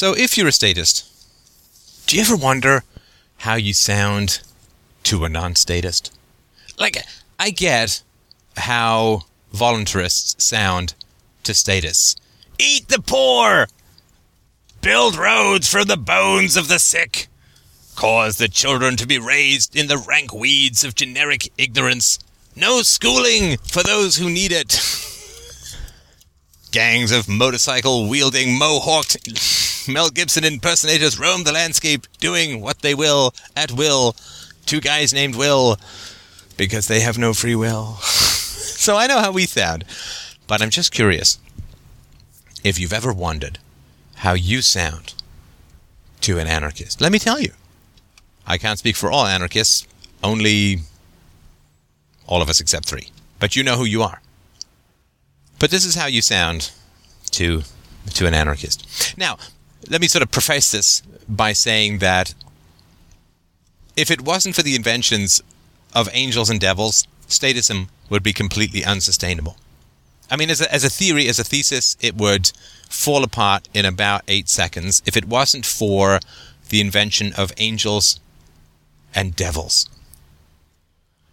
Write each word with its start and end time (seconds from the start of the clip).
So, 0.00 0.14
if 0.16 0.38
you're 0.38 0.48
a 0.48 0.52
statist, 0.52 1.04
do 2.06 2.16
you 2.16 2.22
ever 2.22 2.34
wonder 2.34 2.84
how 3.36 3.56
you 3.56 3.74
sound 3.74 4.40
to 5.02 5.26
a 5.26 5.28
non 5.28 5.56
statist? 5.56 6.10
Like, 6.78 6.96
I 7.38 7.50
get 7.50 8.02
how 8.56 9.24
voluntarists 9.54 10.40
sound 10.40 10.94
to 11.42 11.52
statists. 11.52 12.16
Eat 12.58 12.88
the 12.88 13.02
poor! 13.02 13.68
Build 14.80 15.18
roads 15.18 15.68
for 15.68 15.84
the 15.84 15.98
bones 15.98 16.56
of 16.56 16.68
the 16.68 16.78
sick! 16.78 17.28
Cause 17.94 18.38
the 18.38 18.48
children 18.48 18.96
to 18.96 19.06
be 19.06 19.18
raised 19.18 19.76
in 19.76 19.88
the 19.88 20.02
rank 20.08 20.32
weeds 20.32 20.82
of 20.82 20.94
generic 20.94 21.52
ignorance. 21.58 22.18
No 22.56 22.80
schooling 22.80 23.58
for 23.58 23.82
those 23.82 24.16
who 24.16 24.30
need 24.30 24.50
it. 24.50 24.80
Gangs 26.70 27.10
of 27.10 27.28
motorcycle 27.28 28.08
wielding 28.08 28.56
mohawked 28.56 29.88
Mel 29.88 30.08
Gibson 30.08 30.44
impersonators 30.44 31.18
roam 31.18 31.42
the 31.42 31.52
landscape 31.52 32.06
doing 32.20 32.60
what 32.60 32.80
they 32.80 32.94
will 32.94 33.34
at 33.56 33.72
will. 33.72 34.14
Two 34.66 34.80
guys 34.80 35.12
named 35.12 35.34
Will 35.34 35.78
because 36.56 36.86
they 36.86 37.00
have 37.00 37.18
no 37.18 37.34
free 37.34 37.56
will. 37.56 37.94
so 38.02 38.96
I 38.96 39.08
know 39.08 39.18
how 39.18 39.32
we 39.32 39.46
sound, 39.46 39.84
but 40.46 40.62
I'm 40.62 40.70
just 40.70 40.92
curious 40.92 41.38
if 42.62 42.78
you've 42.78 42.92
ever 42.92 43.12
wondered 43.12 43.58
how 44.16 44.34
you 44.34 44.62
sound 44.62 45.14
to 46.20 46.38
an 46.38 46.46
anarchist. 46.46 47.00
Let 47.00 47.10
me 47.10 47.18
tell 47.18 47.40
you. 47.40 47.52
I 48.46 48.58
can't 48.58 48.78
speak 48.78 48.94
for 48.94 49.10
all 49.10 49.26
anarchists, 49.26 49.88
only 50.22 50.80
all 52.26 52.42
of 52.42 52.48
us 52.48 52.60
except 52.60 52.86
three. 52.86 53.08
But 53.40 53.56
you 53.56 53.64
know 53.64 53.76
who 53.76 53.84
you 53.84 54.02
are. 54.02 54.20
But 55.60 55.70
this 55.70 55.84
is 55.84 55.94
how 55.94 56.06
you 56.06 56.22
sound 56.22 56.72
to 57.30 57.62
to 58.14 58.26
an 58.26 58.34
anarchist. 58.34 59.14
Now, 59.16 59.38
let 59.88 60.00
me 60.00 60.08
sort 60.08 60.22
of 60.22 60.32
preface 60.32 60.72
this 60.72 61.02
by 61.28 61.52
saying 61.52 61.98
that 61.98 62.34
if 63.96 64.10
it 64.10 64.22
wasn't 64.22 64.56
for 64.56 64.62
the 64.62 64.74
inventions 64.74 65.42
of 65.94 66.08
angels 66.12 66.50
and 66.50 66.58
devils, 66.58 67.06
statism 67.28 67.88
would 68.08 68.22
be 68.22 68.32
completely 68.32 68.84
unsustainable. 68.84 69.56
I 70.30 70.36
mean, 70.36 70.50
as 70.50 70.60
a, 70.60 70.72
as 70.72 70.82
a 70.82 70.90
theory, 70.90 71.28
as 71.28 71.38
a 71.38 71.44
thesis, 71.44 71.96
it 72.00 72.16
would 72.16 72.52
fall 72.88 73.22
apart 73.22 73.68
in 73.74 73.84
about 73.84 74.22
eight 74.28 74.48
seconds 74.48 75.02
if 75.04 75.16
it 75.16 75.26
wasn't 75.26 75.66
for 75.66 76.20
the 76.70 76.80
invention 76.80 77.32
of 77.36 77.52
angels 77.58 78.18
and 79.14 79.36
devils. 79.36 79.88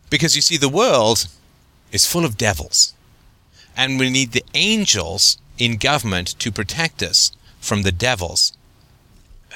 Because 0.09 0.35
you 0.35 0.41
see, 0.41 0.57
the 0.57 0.69
world 0.69 1.27
is 1.91 2.05
full 2.05 2.25
of 2.25 2.37
devils. 2.37 2.93
And 3.77 3.99
we 3.99 4.09
need 4.09 4.31
the 4.31 4.43
angels 4.55 5.37
in 5.57 5.77
government 5.77 6.37
to 6.39 6.51
protect 6.51 7.01
us 7.03 7.31
from 7.59 7.83
the 7.83 7.91
devils, 7.91 8.53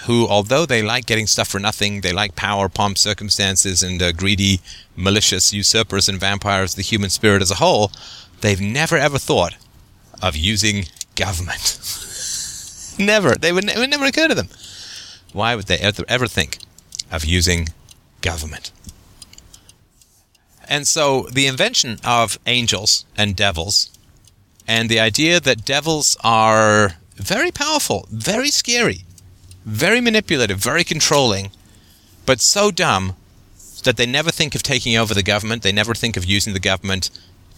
who, 0.04 0.28
although 0.28 0.66
they 0.66 0.82
like 0.82 1.06
getting 1.06 1.28
stuff 1.28 1.48
for 1.48 1.60
nothing, 1.60 2.02
they 2.02 2.14
like 2.14 2.36
power, 2.36 2.70
pomp, 2.70 2.98
circumstances, 2.98 3.84
and 3.84 4.02
uh, 4.02 4.12
greedy, 4.12 4.62
malicious 4.96 5.54
usurpers 5.54 6.08
and 6.08 6.20
vampires, 6.20 6.76
the 6.76 6.82
human 6.82 7.10
spirit 7.10 7.42
as 7.42 7.52
a 7.52 7.56
whole, 7.56 7.92
they've 8.42 8.62
never 8.62 8.98
ever 8.98 9.18
thought 9.18 9.56
of 10.22 10.36
using 10.36 10.86
government. 11.16 11.80
never. 13.00 13.36
They 13.36 13.52
would, 13.52 13.70
it 13.70 13.78
would 13.78 13.90
never 13.90 14.06
occur 14.06 14.28
to 14.28 14.36
them. 14.36 14.50
Why 15.34 15.56
would 15.56 15.68
they 15.68 15.78
ever, 15.78 16.04
ever 16.08 16.28
think 16.28 16.60
of 17.12 17.26
using 17.26 17.70
government? 18.22 18.72
And 20.68 20.88
so 20.88 21.24
the 21.32 21.48
invention 21.48 21.98
of 22.04 22.40
angels 22.46 23.06
and 23.18 23.36
devils, 23.36 23.90
and 24.68 24.90
the 24.90 25.00
idea 25.00 25.40
that 25.40 25.66
devils 25.66 26.18
are 26.24 26.94
very 27.16 27.52
powerful, 27.52 28.08
very 28.12 28.50
scary, 28.50 29.06
very 29.66 30.02
manipulative, 30.02 30.58
very 30.58 30.84
controlling, 30.84 31.52
but 32.26 32.42
so 32.42 32.72
dumb 32.72 33.16
that 33.84 33.98
they 33.98 34.06
never 34.06 34.32
think 34.32 34.56
of 34.56 34.64
taking 34.64 34.96
over 34.96 35.14
the 35.14 35.24
government, 35.24 35.64
they 35.64 35.72
never 35.72 35.94
think 35.94 36.18
of 36.18 36.26
using 36.26 36.54
the 36.54 36.60
government 36.60 37.10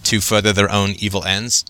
to 0.04 0.22
further 0.22 0.54
their 0.54 0.72
own 0.72 0.92
evil 1.00 1.24
ends. 1.24 1.66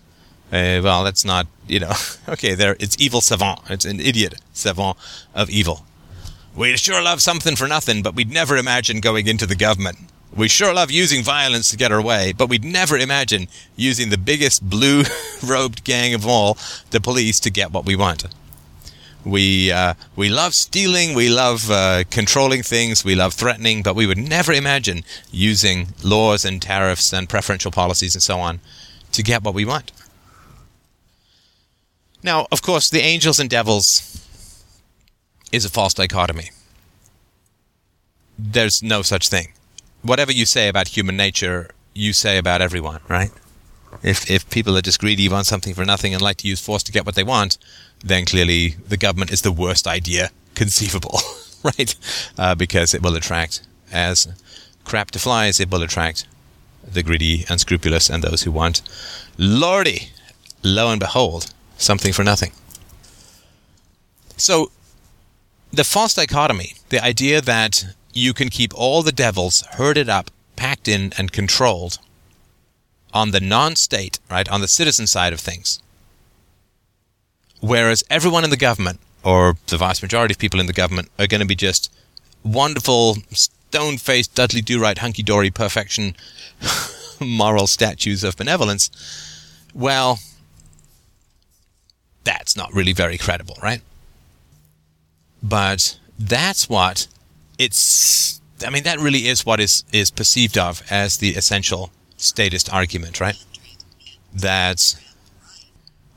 Uh, 0.52 0.80
well, 0.82 1.02
that's 1.02 1.24
not, 1.24 1.46
you 1.66 1.80
know, 1.80 1.92
okay, 2.28 2.54
there 2.54 2.76
it's 2.78 2.96
evil 3.00 3.20
savant. 3.20 3.60
It's 3.68 3.84
an 3.84 4.00
idiot 4.00 4.34
savant 4.52 4.96
of 5.34 5.50
evil. 5.50 5.84
We'd 6.54 6.78
sure 6.78 7.02
love 7.02 7.20
something 7.20 7.56
for 7.56 7.66
nothing, 7.66 8.02
but 8.02 8.14
we'd 8.14 8.30
never 8.30 8.56
imagine 8.56 9.00
going 9.00 9.26
into 9.26 9.46
the 9.46 9.56
government. 9.56 9.98
We 10.36 10.48
sure 10.48 10.74
love 10.74 10.90
using 10.90 11.22
violence 11.22 11.70
to 11.70 11.76
get 11.76 11.92
our 11.92 12.02
way, 12.02 12.32
but 12.32 12.48
we'd 12.48 12.64
never 12.64 12.96
imagine 12.96 13.46
using 13.76 14.10
the 14.10 14.18
biggest 14.18 14.68
blue 14.68 15.04
robed 15.44 15.84
gang 15.84 16.12
of 16.12 16.26
all, 16.26 16.58
the 16.90 17.00
police, 17.00 17.38
to 17.40 17.50
get 17.50 17.70
what 17.70 17.86
we 17.86 17.94
want. 17.94 18.24
We 19.24 19.70
uh, 19.70 19.94
we 20.16 20.28
love 20.28 20.54
stealing, 20.54 21.14
we 21.14 21.30
love 21.30 21.70
uh, 21.70 22.02
controlling 22.10 22.62
things, 22.62 23.04
we 23.04 23.14
love 23.14 23.32
threatening, 23.32 23.82
but 23.82 23.94
we 23.94 24.06
would 24.06 24.18
never 24.18 24.52
imagine 24.52 25.04
using 25.30 25.88
laws 26.02 26.44
and 26.44 26.60
tariffs 26.60 27.12
and 27.12 27.28
preferential 27.28 27.70
policies 27.70 28.14
and 28.14 28.22
so 28.22 28.40
on 28.40 28.60
to 29.12 29.22
get 29.22 29.44
what 29.44 29.54
we 29.54 29.64
want. 29.64 29.92
Now, 32.24 32.48
of 32.50 32.60
course, 32.60 32.90
the 32.90 33.00
angels 33.00 33.38
and 33.38 33.48
devils 33.48 34.20
is 35.52 35.64
a 35.64 35.70
false 35.70 35.94
dichotomy. 35.94 36.50
There's 38.36 38.82
no 38.82 39.02
such 39.02 39.28
thing. 39.28 39.52
Whatever 40.04 40.32
you 40.32 40.44
say 40.44 40.68
about 40.68 40.88
human 40.88 41.16
nature, 41.16 41.70
you 41.94 42.12
say 42.12 42.36
about 42.36 42.60
everyone, 42.60 43.00
right? 43.08 43.30
If 44.02 44.30
if 44.30 44.48
people 44.50 44.76
are 44.76 44.82
just 44.82 45.00
greedy, 45.00 45.28
want 45.28 45.46
something 45.46 45.74
for 45.74 45.84
nothing, 45.84 46.12
and 46.12 46.22
like 46.22 46.36
to 46.38 46.48
use 46.48 46.60
force 46.60 46.82
to 46.84 46.92
get 46.92 47.06
what 47.06 47.14
they 47.14 47.24
want, 47.24 47.56
then 48.04 48.26
clearly 48.26 48.76
the 48.86 48.98
government 48.98 49.32
is 49.32 49.40
the 49.40 49.50
worst 49.50 49.86
idea 49.86 50.30
conceivable, 50.54 51.18
right? 51.62 51.94
Uh, 52.36 52.54
because 52.54 52.92
it 52.92 53.02
will 53.02 53.16
attract, 53.16 53.62
as 53.90 54.28
crap 54.84 55.10
to 55.12 55.18
flies, 55.18 55.58
it 55.58 55.70
will 55.70 55.82
attract 55.82 56.26
the 56.86 57.02
greedy, 57.02 57.46
unscrupulous, 57.48 58.10
and 58.10 58.22
those 58.22 58.42
who 58.42 58.52
want, 58.52 58.82
lordy, 59.38 60.10
lo 60.62 60.90
and 60.90 61.00
behold, 61.00 61.52
something 61.78 62.12
for 62.12 62.24
nothing. 62.24 62.52
So, 64.36 64.70
the 65.72 65.84
false 65.84 66.14
dichotomy, 66.14 66.74
the 66.90 67.02
idea 67.02 67.40
that 67.40 67.94
you 68.14 68.32
can 68.32 68.48
keep 68.48 68.72
all 68.74 69.02
the 69.02 69.12
devils 69.12 69.62
herded 69.72 70.08
up, 70.08 70.30
packed 70.56 70.88
in, 70.88 71.12
and 71.18 71.32
controlled 71.32 71.98
on 73.12 73.30
the 73.30 73.40
non 73.40 73.76
state, 73.76 74.18
right, 74.30 74.48
on 74.48 74.60
the 74.60 74.68
citizen 74.68 75.06
side 75.06 75.32
of 75.32 75.40
things. 75.40 75.80
Whereas 77.60 78.04
everyone 78.10 78.44
in 78.44 78.50
the 78.50 78.56
government, 78.56 79.00
or 79.22 79.56
the 79.68 79.78
vast 79.78 80.02
majority 80.02 80.34
of 80.34 80.38
people 80.38 80.60
in 80.60 80.66
the 80.66 80.72
government, 80.72 81.10
are 81.18 81.26
going 81.26 81.40
to 81.40 81.46
be 81.46 81.54
just 81.54 81.92
wonderful, 82.44 83.16
stone 83.30 83.98
faced, 83.98 84.34
Dudley 84.34 84.60
Do 84.60 84.80
Right, 84.80 84.98
hunky 84.98 85.22
dory 85.22 85.50
perfection, 85.50 86.14
moral 87.20 87.66
statues 87.66 88.22
of 88.22 88.36
benevolence. 88.36 88.90
Well, 89.74 90.18
that's 92.24 92.56
not 92.56 92.72
really 92.72 92.92
very 92.92 93.18
credible, 93.18 93.56
right? 93.62 93.80
But 95.42 95.98
that's 96.18 96.68
what 96.68 97.06
it's 97.58 98.40
I 98.64 98.70
mean 98.70 98.84
that 98.84 98.98
really 98.98 99.28
is 99.28 99.44
what 99.44 99.60
is 99.60 99.84
is 99.92 100.10
perceived 100.10 100.56
of 100.58 100.82
as 100.90 101.18
the 101.18 101.30
essential 101.30 101.90
statist 102.16 102.72
argument, 102.72 103.20
right? 103.20 103.36
That 104.34 104.94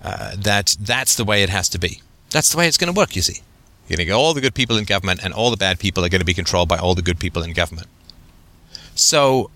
uh, 0.03 0.35
that 0.37 0.75
that's 0.79 1.15
the 1.15 1.25
way 1.25 1.43
it 1.43 1.49
has 1.49 1.69
to 1.69 1.79
be. 1.79 2.01
That's 2.29 2.51
the 2.51 2.57
way 2.57 2.67
it's 2.67 2.77
going 2.77 2.93
to 2.93 2.97
work. 2.97 3.15
You 3.15 3.21
see, 3.21 3.41
you're 3.87 3.97
going 3.97 4.05
to 4.05 4.11
get 4.11 4.13
all 4.13 4.33
the 4.33 4.41
good 4.41 4.55
people 4.55 4.77
in 4.77 4.83
government, 4.83 5.23
and 5.23 5.33
all 5.33 5.51
the 5.51 5.57
bad 5.57 5.79
people 5.79 6.03
are 6.05 6.09
going 6.09 6.21
to 6.21 6.25
be 6.25 6.33
controlled 6.33 6.69
by 6.69 6.77
all 6.77 6.95
the 6.95 7.01
good 7.01 7.19
people 7.19 7.43
in 7.43 7.53
government. 7.53 7.87
So, 8.95 9.49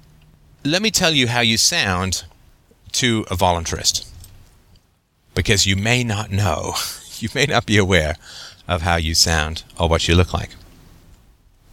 let 0.64 0.82
me 0.82 0.92
tell 0.92 1.14
you 1.14 1.28
how 1.28 1.42
you 1.42 1.58
sound 1.58 2.24
to 2.94 3.26
a 3.32 3.36
voluntarist, 3.36 4.10
because 5.36 5.66
you 5.66 5.76
may 5.76 6.04
not 6.04 6.32
know, 6.32 6.74
you 7.20 7.30
may 7.34 7.46
not 7.46 7.66
be 7.66 7.78
aware 7.78 8.16
of 8.68 8.82
how 8.84 8.96
you 8.96 9.16
sound 9.16 9.64
or 9.80 9.90
what 9.90 10.08
you 10.08 10.16
look 10.16 10.34
like. 10.34 10.52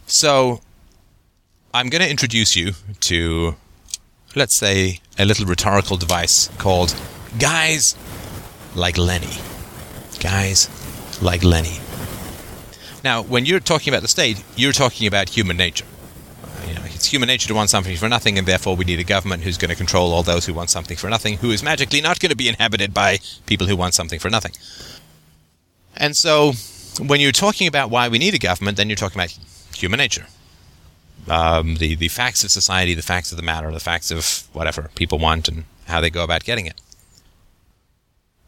So, 0.09 0.61
I'm 1.71 1.87
going 1.89 2.01
to 2.01 2.09
introduce 2.09 2.55
you 2.55 2.71
to, 3.01 3.55
let's 4.35 4.55
say, 4.55 5.01
a 5.19 5.23
little 5.25 5.45
rhetorical 5.45 5.97
device 5.97 6.49
called 6.57 6.95
Guys 7.37 7.95
Like 8.73 8.97
Lenny. 8.97 9.37
Guys 10.19 10.67
Like 11.21 11.43
Lenny. 11.43 11.77
Now, 13.03 13.21
when 13.21 13.45
you're 13.45 13.59
talking 13.59 13.93
about 13.93 14.01
the 14.01 14.07
state, 14.07 14.43
you're 14.55 14.71
talking 14.71 15.05
about 15.05 15.29
human 15.29 15.57
nature. 15.57 15.85
You 16.67 16.73
know, 16.73 16.81
it's 16.85 17.05
human 17.05 17.27
nature 17.27 17.47
to 17.47 17.53
want 17.53 17.69
something 17.69 17.95
for 17.95 18.09
nothing, 18.09 18.39
and 18.39 18.47
therefore 18.47 18.75
we 18.75 18.85
need 18.85 18.99
a 18.99 19.03
government 19.03 19.43
who's 19.43 19.59
going 19.59 19.69
to 19.69 19.75
control 19.75 20.11
all 20.11 20.23
those 20.23 20.47
who 20.47 20.55
want 20.55 20.71
something 20.71 20.97
for 20.97 21.11
nothing, 21.11 21.37
who 21.37 21.51
is 21.51 21.61
magically 21.61 22.01
not 22.01 22.19
going 22.19 22.31
to 22.31 22.35
be 22.35 22.49
inhabited 22.49 22.95
by 22.95 23.19
people 23.45 23.67
who 23.67 23.77
want 23.77 23.93
something 23.93 24.19
for 24.19 24.31
nothing. 24.31 24.53
And 25.95 26.17
so, 26.17 26.53
when 26.99 27.19
you're 27.19 27.31
talking 27.31 27.67
about 27.67 27.91
why 27.91 28.07
we 28.07 28.17
need 28.17 28.33
a 28.33 28.39
government, 28.39 28.75
then 28.75 28.89
you're 28.89 28.95
talking 28.95 29.19
about 29.19 29.37
human 29.81 29.97
nature. 29.97 30.27
Um, 31.27 31.75
the, 31.75 31.95
the 31.95 32.07
facts 32.07 32.43
of 32.43 32.51
society, 32.51 32.93
the 32.93 33.01
facts 33.01 33.31
of 33.31 33.37
the 33.37 33.43
matter, 33.43 33.71
the 33.71 33.79
facts 33.79 34.11
of 34.11 34.47
whatever 34.53 34.89
people 34.95 35.19
want 35.19 35.47
and 35.47 35.65
how 35.87 36.01
they 36.01 36.09
go 36.09 36.23
about 36.23 36.43
getting 36.43 36.65
it. 36.65 36.79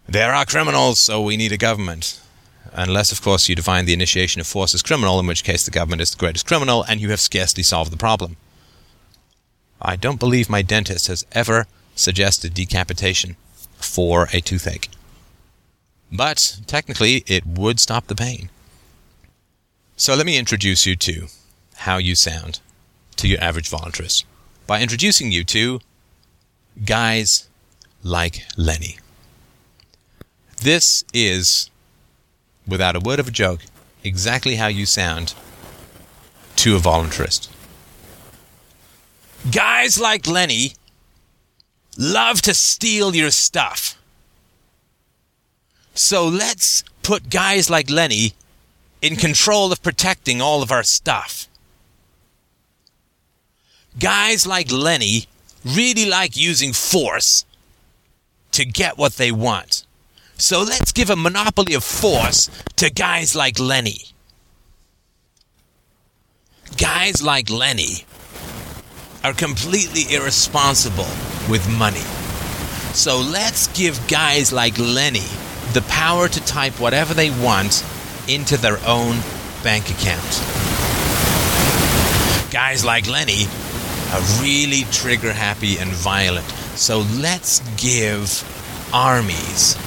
There 0.07 0.33
are 0.33 0.45
criminals, 0.45 0.99
so 0.99 1.21
we 1.21 1.37
need 1.37 1.51
a 1.51 1.57
government. 1.57 2.19
Unless, 2.73 3.11
of 3.11 3.21
course, 3.21 3.49
you 3.49 3.55
define 3.55 3.85
the 3.85 3.93
initiation 3.93 4.39
of 4.39 4.47
force 4.47 4.73
as 4.73 4.81
criminal, 4.81 5.19
in 5.19 5.27
which 5.27 5.43
case 5.43 5.65
the 5.65 5.71
government 5.71 6.01
is 6.01 6.11
the 6.11 6.17
greatest 6.17 6.47
criminal, 6.47 6.83
and 6.83 7.01
you 7.01 7.09
have 7.09 7.19
scarcely 7.19 7.63
solved 7.63 7.91
the 7.91 7.97
problem. 7.97 8.37
I 9.81 9.95
don't 9.95 10.19
believe 10.19 10.49
my 10.49 10.61
dentist 10.61 11.07
has 11.07 11.25
ever 11.31 11.65
suggested 11.95 12.53
decapitation 12.53 13.35
for 13.77 14.27
a 14.31 14.41
toothache. 14.41 14.89
But 16.11 16.59
technically, 16.67 17.23
it 17.25 17.45
would 17.45 17.79
stop 17.79 18.07
the 18.07 18.15
pain. 18.15 18.49
So 20.01 20.15
let 20.15 20.25
me 20.25 20.39
introduce 20.39 20.87
you 20.87 20.95
to 20.95 21.27
how 21.75 21.97
you 21.97 22.15
sound 22.15 22.59
to 23.17 23.27
your 23.27 23.39
average 23.39 23.69
voluntarist 23.69 24.23
by 24.65 24.81
introducing 24.81 25.31
you 25.31 25.43
to 25.43 25.79
guys 26.83 27.47
like 28.01 28.39
Lenny. 28.57 28.97
This 30.59 31.03
is, 31.13 31.69
without 32.67 32.95
a 32.95 32.99
word 32.99 33.19
of 33.19 33.27
a 33.27 33.31
joke, 33.31 33.59
exactly 34.03 34.55
how 34.55 34.65
you 34.65 34.87
sound 34.87 35.35
to 36.55 36.75
a 36.75 36.79
voluntarist. 36.79 37.47
Guys 39.51 39.99
like 39.99 40.25
Lenny 40.25 40.73
love 41.95 42.41
to 42.41 42.55
steal 42.55 43.15
your 43.15 43.29
stuff. 43.29 44.01
So 45.93 46.27
let's 46.27 46.83
put 47.03 47.29
guys 47.29 47.69
like 47.69 47.91
Lenny 47.91 48.33
in 49.01 49.15
control 49.15 49.71
of 49.71 49.81
protecting 49.81 50.41
all 50.41 50.61
of 50.61 50.71
our 50.71 50.83
stuff. 50.83 51.47
Guys 53.99 54.47
like 54.47 54.71
Lenny 54.71 55.27
really 55.65 56.05
like 56.05 56.37
using 56.37 56.73
force 56.73 57.45
to 58.51 58.65
get 58.65 58.97
what 58.97 59.13
they 59.13 59.31
want. 59.31 59.85
So 60.37 60.61
let's 60.61 60.91
give 60.91 61.09
a 61.09 61.15
monopoly 61.15 61.73
of 61.73 61.83
force 61.83 62.49
to 62.77 62.89
guys 62.89 63.35
like 63.35 63.59
Lenny. 63.59 64.05
Guys 66.77 67.21
like 67.21 67.49
Lenny 67.49 68.05
are 69.23 69.33
completely 69.33 70.13
irresponsible 70.13 71.09
with 71.49 71.67
money. 71.77 72.05
So 72.93 73.19
let's 73.19 73.67
give 73.77 74.07
guys 74.07 74.51
like 74.51 74.77
Lenny 74.79 75.27
the 75.73 75.83
power 75.87 76.27
to 76.27 76.45
type 76.45 76.79
whatever 76.79 77.13
they 77.13 77.29
want 77.29 77.85
into 78.33 78.57
their 78.57 78.77
own 78.85 79.17
bank 79.63 79.89
account. 79.89 80.31
Guys 82.51 82.85
like 82.85 83.07
Lenny 83.07 83.45
are 84.11 84.21
really 84.41 84.83
trigger 84.91 85.33
happy 85.33 85.77
and 85.77 85.89
violent. 85.91 86.45
So 86.75 86.99
let's 87.19 87.59
give 87.75 88.43
armies 88.93 89.77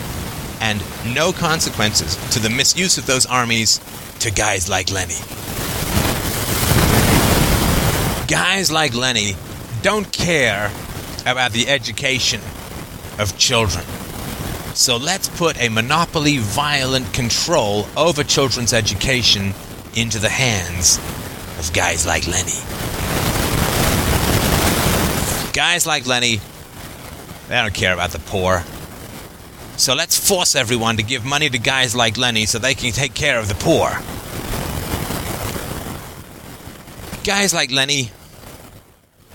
and 0.61 0.83
no 1.15 1.33
consequences 1.33 2.17
to 2.33 2.39
the 2.39 2.51
misuse 2.51 2.99
of 2.99 3.07
those 3.07 3.27
armies 3.27 3.81
to 4.21 4.31
guys 4.31 4.69
like 4.69 4.91
Lenny. 4.91 5.19
Guys 8.27 8.71
like 8.71 8.95
Lenny 8.95 9.35
don't 9.83 10.11
care 10.13 10.71
about 11.27 11.53
the 11.53 11.69
education 11.69 12.41
of 13.19 13.37
children. 13.39 13.85
So 14.75 14.97
let's 14.97 15.29
put 15.29 15.57
a 15.61 15.69
monopoly 15.69 16.39
violent 16.39 17.15
control 17.15 17.87
over 17.97 18.25
children's 18.25 18.73
education 18.73 19.55
into 19.95 20.19
the 20.19 20.29
hands 20.29 20.99
of 21.61 21.73
guys 21.73 22.05
like 22.05 22.27
Lenny. 22.27 22.59
Guys 25.53 25.87
like 25.87 26.07
Lenny, 26.07 26.41
they 27.47 27.55
don't 27.55 27.73
care 27.73 27.95
about 27.95 28.11
the 28.11 28.19
poor. 28.19 28.65
So 29.77 29.95
let's 29.95 30.19
force 30.19 30.57
everyone 30.57 30.97
to 30.97 31.05
give 31.05 31.25
money 31.25 31.49
to 31.49 31.59
guys 31.59 31.95
like 31.95 32.19
Lenny 32.19 32.45
so 32.45 32.59
they 32.59 32.75
can 32.75 32.91
take 32.91 33.15
care 33.15 33.39
of 33.39 33.47
the 33.47 33.55
poor. 33.55 33.91
Guys 37.23 37.55
like 37.55 37.71
Lenny, 37.71 38.11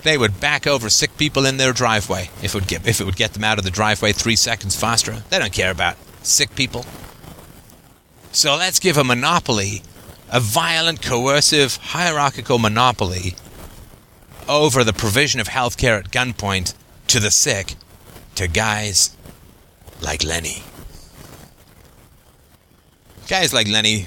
they 0.02 0.16
would 0.16 0.40
back 0.40 0.66
over 0.66 0.88
sick 0.88 1.16
people 1.16 1.44
in 1.44 1.56
their 1.56 1.72
driveway 1.72 2.30
if 2.42 2.54
it 2.54 2.54
would 2.54 2.68
get 2.68 2.86
if 2.86 3.00
it 3.00 3.04
would 3.04 3.16
get 3.16 3.34
them 3.34 3.44
out 3.44 3.58
of 3.58 3.64
the 3.64 3.70
driveway 3.70 4.12
three 4.12 4.36
seconds 4.36 4.78
faster. 4.78 5.22
They 5.30 5.38
don't 5.38 5.52
care 5.52 5.70
about 5.70 5.96
sick 6.22 6.54
people. 6.54 6.84
So 8.32 8.56
let's 8.56 8.78
give 8.78 8.96
a 8.96 9.04
monopoly, 9.04 9.82
a 10.30 10.40
violent, 10.40 11.02
coercive, 11.02 11.76
hierarchical 11.76 12.58
monopoly 12.58 13.34
over 14.48 14.84
the 14.84 14.92
provision 14.92 15.40
of 15.40 15.48
health 15.48 15.76
care 15.76 15.96
at 15.96 16.10
gunpoint 16.10 16.74
to 17.08 17.20
the 17.20 17.30
sick 17.30 17.74
to 18.36 18.48
guys 18.48 19.16
like 20.00 20.24
Lenny. 20.24 20.62
Guys 23.28 23.52
like 23.52 23.68
Lenny, 23.68 24.06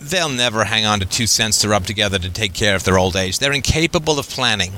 they'll 0.00 0.28
never 0.28 0.64
hang 0.64 0.84
on 0.84 1.00
to 1.00 1.06
two 1.06 1.26
cents 1.26 1.60
to 1.60 1.68
rub 1.68 1.84
together 1.86 2.18
to 2.18 2.30
take 2.30 2.52
care 2.52 2.76
of 2.76 2.84
their 2.84 2.98
old 2.98 3.16
age. 3.16 3.38
They're 3.38 3.52
incapable 3.52 4.18
of 4.18 4.28
planning 4.28 4.72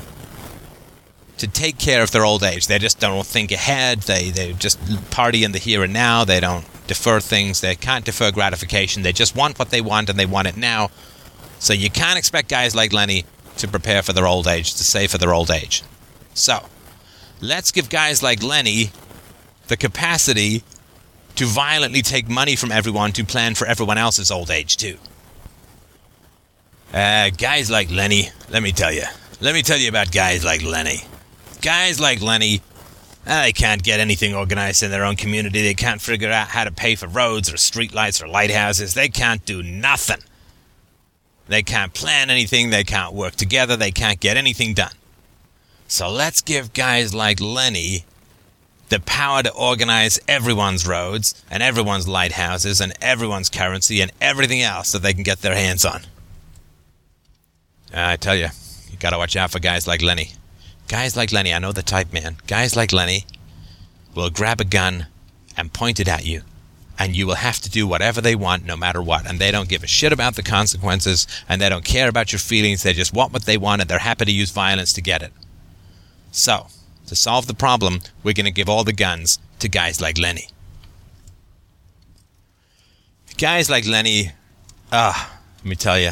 to 1.38 1.49
take 1.49 1.79
care 1.79 2.02
of 2.02 2.11
their 2.11 2.25
old 2.25 2.43
age. 2.43 2.67
They 2.67 2.79
just 2.79 3.00
don't 3.00 3.26
think 3.26 3.50
ahead. 3.52 4.00
They 4.00 4.31
they 4.31 4.52
just 4.52 4.79
party 5.11 5.44
in 5.44 5.52
the 5.52 5.58
here 5.58 5.82
and 5.82 5.93
now. 5.93 6.25
They 6.25 6.40
don't 6.40 6.64
defer 6.87 7.20
things. 7.20 7.61
They 7.61 7.75
can't 7.75 8.05
defer 8.05 8.31
gratification. 8.31 9.02
They 9.02 9.12
just 9.12 9.37
want 9.37 9.58
what 9.58 9.70
they 9.70 9.81
want 9.81 10.08
and 10.08 10.19
they 10.19 10.26
want 10.26 10.49
it 10.49 10.56
now. 10.56 10.90
So 11.58 11.73
you 11.73 11.90
can't 11.90 12.19
expect 12.19 12.49
guys 12.49 12.75
like 12.75 12.93
Lenny 12.93 13.25
to 13.58 13.69
prepare 13.69 14.02
for 14.02 14.12
their 14.12 14.26
old 14.26 14.46
age, 14.46 14.75
to 14.75 14.85
save 14.85 15.11
for 15.11 15.19
their 15.19 15.35
old 15.35 15.50
age. 15.50 15.82
So, 16.35 16.67
let's 17.40 17.73
give 17.73 17.88
guys 17.88 18.23
like 18.23 18.43
Lenny 18.43 18.90
the 19.67 19.76
capacity 19.76 20.62
to 21.35 21.44
violently 21.44 22.02
take 22.02 22.29
money 22.29 22.56
from 22.56 22.73
everyone 22.73 23.12
to 23.12 23.25
plan 23.25 23.55
for 23.55 23.67
everyone 23.67 23.99
else's 23.99 24.31
old 24.31 24.50
age 24.50 24.76
too. 24.76 24.99
Uh, 26.93 27.31
guys 27.31 27.70
like 27.70 27.90
Lenny, 27.90 28.31
let 28.50 28.62
me 28.62 28.73
tell 28.73 28.93
you. 28.93 29.05
Let 29.40 29.55
me 29.55 29.62
tell 29.62 29.76
you 29.79 29.88
about 29.88 30.11
guys 30.11 30.44
like 30.44 30.62
Lenny. 30.62 31.02
Guys 31.61 31.99
like 32.01 32.23
Lenny, 32.23 32.63
uh, 33.27 33.43
they 33.43 33.53
can't 33.53 33.83
get 33.83 34.01
anything 34.01 34.35
organized 34.35 34.83
in 34.83 34.91
their 34.91 35.05
own 35.05 35.17
community. 35.17 35.63
They 35.63 35.75
can't 35.75 36.01
figure 36.01 36.31
out 36.31 36.49
how 36.49 36.65
to 36.65 36.73
pay 36.73 36.95
for 36.95 37.07
roads 37.07 37.53
or 37.53 37.57
streetlights 37.57 38.23
or 38.23 38.29
lighthouses. 38.29 38.95
They 38.95 39.09
can't 39.09 39.45
do 39.45 39.63
nothing. 39.63 40.23
They 41.49 41.63
can't 41.63 41.95
plan 41.95 42.31
anything. 42.31 42.71
They 42.71 42.85
can't 42.85 43.15
work 43.15 43.35
together. 43.35 43.77
They 43.77 43.91
can't 43.91 44.21
get 44.21 44.37
anything 44.37 44.75
done. 44.75 44.93
So 45.89 46.11
let's 46.11 46.43
give 46.43 46.75
guys 46.75 47.15
like 47.15 47.41
Lenny 47.41 48.05
the 48.89 49.01
power 49.01 49.43
to 49.43 49.53
organize 49.53 50.19
everyone's 50.29 50.87
roads 50.87 51.43
and 51.51 51.63
everyone's 51.63 52.09
lighthouses 52.09 52.81
and 52.81 52.93
everyone's 53.01 53.51
currency 53.51 54.01
and 54.01 54.13
everything 54.21 54.63
else 54.63 54.93
that 54.93 55.03
they 55.03 55.13
can 55.13 55.23
get 55.23 55.43
their 55.43 55.55
hands 55.55 55.85
on. 55.85 56.03
I 57.93 58.17
tell 58.17 58.37
you, 58.37 58.49
you 58.91 58.97
gotta 58.99 59.19
watch 59.19 59.37
out 59.37 59.50
for 59.50 59.61
guys 59.61 59.87
like 59.87 60.03
Lenny. 60.03 60.33
Guys 60.88 61.16
like 61.16 61.33
Lenny, 61.33 61.52
I 61.52 61.59
know 61.59 61.73
the 61.73 61.83
type, 61.83 62.12
man. 62.14 62.38
Guys 62.47 62.75
like 62.75 62.92
Lenny 62.92 63.26
will 64.14 64.30
grab 64.30 64.61
a 64.61 64.64
gun 64.64 65.07
and 65.57 65.73
point 65.73 66.00
it 66.00 66.09
at 66.09 66.25
you. 66.25 66.42
And 66.99 67.14
you 67.14 67.26
will 67.26 67.37
have 67.37 67.61
to 67.61 67.71
do 67.71 67.87
whatever 67.87 68.21
they 68.21 68.35
want 68.35 68.64
no 68.64 68.76
matter 68.76 69.00
what. 69.00 69.28
And 69.28 69.38
they 69.38 69.52
don't 69.52 69.68
give 69.68 69.85
a 69.85 69.87
shit 69.87 70.12
about 70.12 70.35
the 70.35 70.42
consequences 70.42 71.28
and 71.49 71.61
they 71.61 71.68
don't 71.68 71.85
care 71.85 72.09
about 72.09 72.33
your 72.33 72.40
feelings. 72.40 72.83
They 72.83 72.95
just 72.95 73.14
want 73.14 73.33
what 73.33 73.45
they 73.45 73.57
want 73.59 73.83
and 73.83 73.88
they're 73.88 74.00
happy 74.00 74.25
to 74.25 74.33
use 74.33 74.50
violence 74.50 74.92
to 74.95 75.02
get 75.02 75.23
it. 75.23 75.33
So, 76.33 76.66
to 77.07 77.14
solve 77.14 77.47
the 77.47 77.54
problem, 77.54 78.00
we're 78.25 78.35
going 78.35 78.47
to 78.47 78.50
give 78.50 78.68
all 78.68 78.83
the 78.83 78.92
guns 78.92 79.38
to 79.61 79.68
guys 79.68 80.00
like 80.00 80.18
Lenny. 80.18 80.49
Guys 83.37 83.71
like 83.71 83.87
Lenny, 83.87 84.33
ah, 84.90 85.38
let 85.59 85.64
me 85.66 85.76
tell 85.76 85.99
you, 85.99 86.11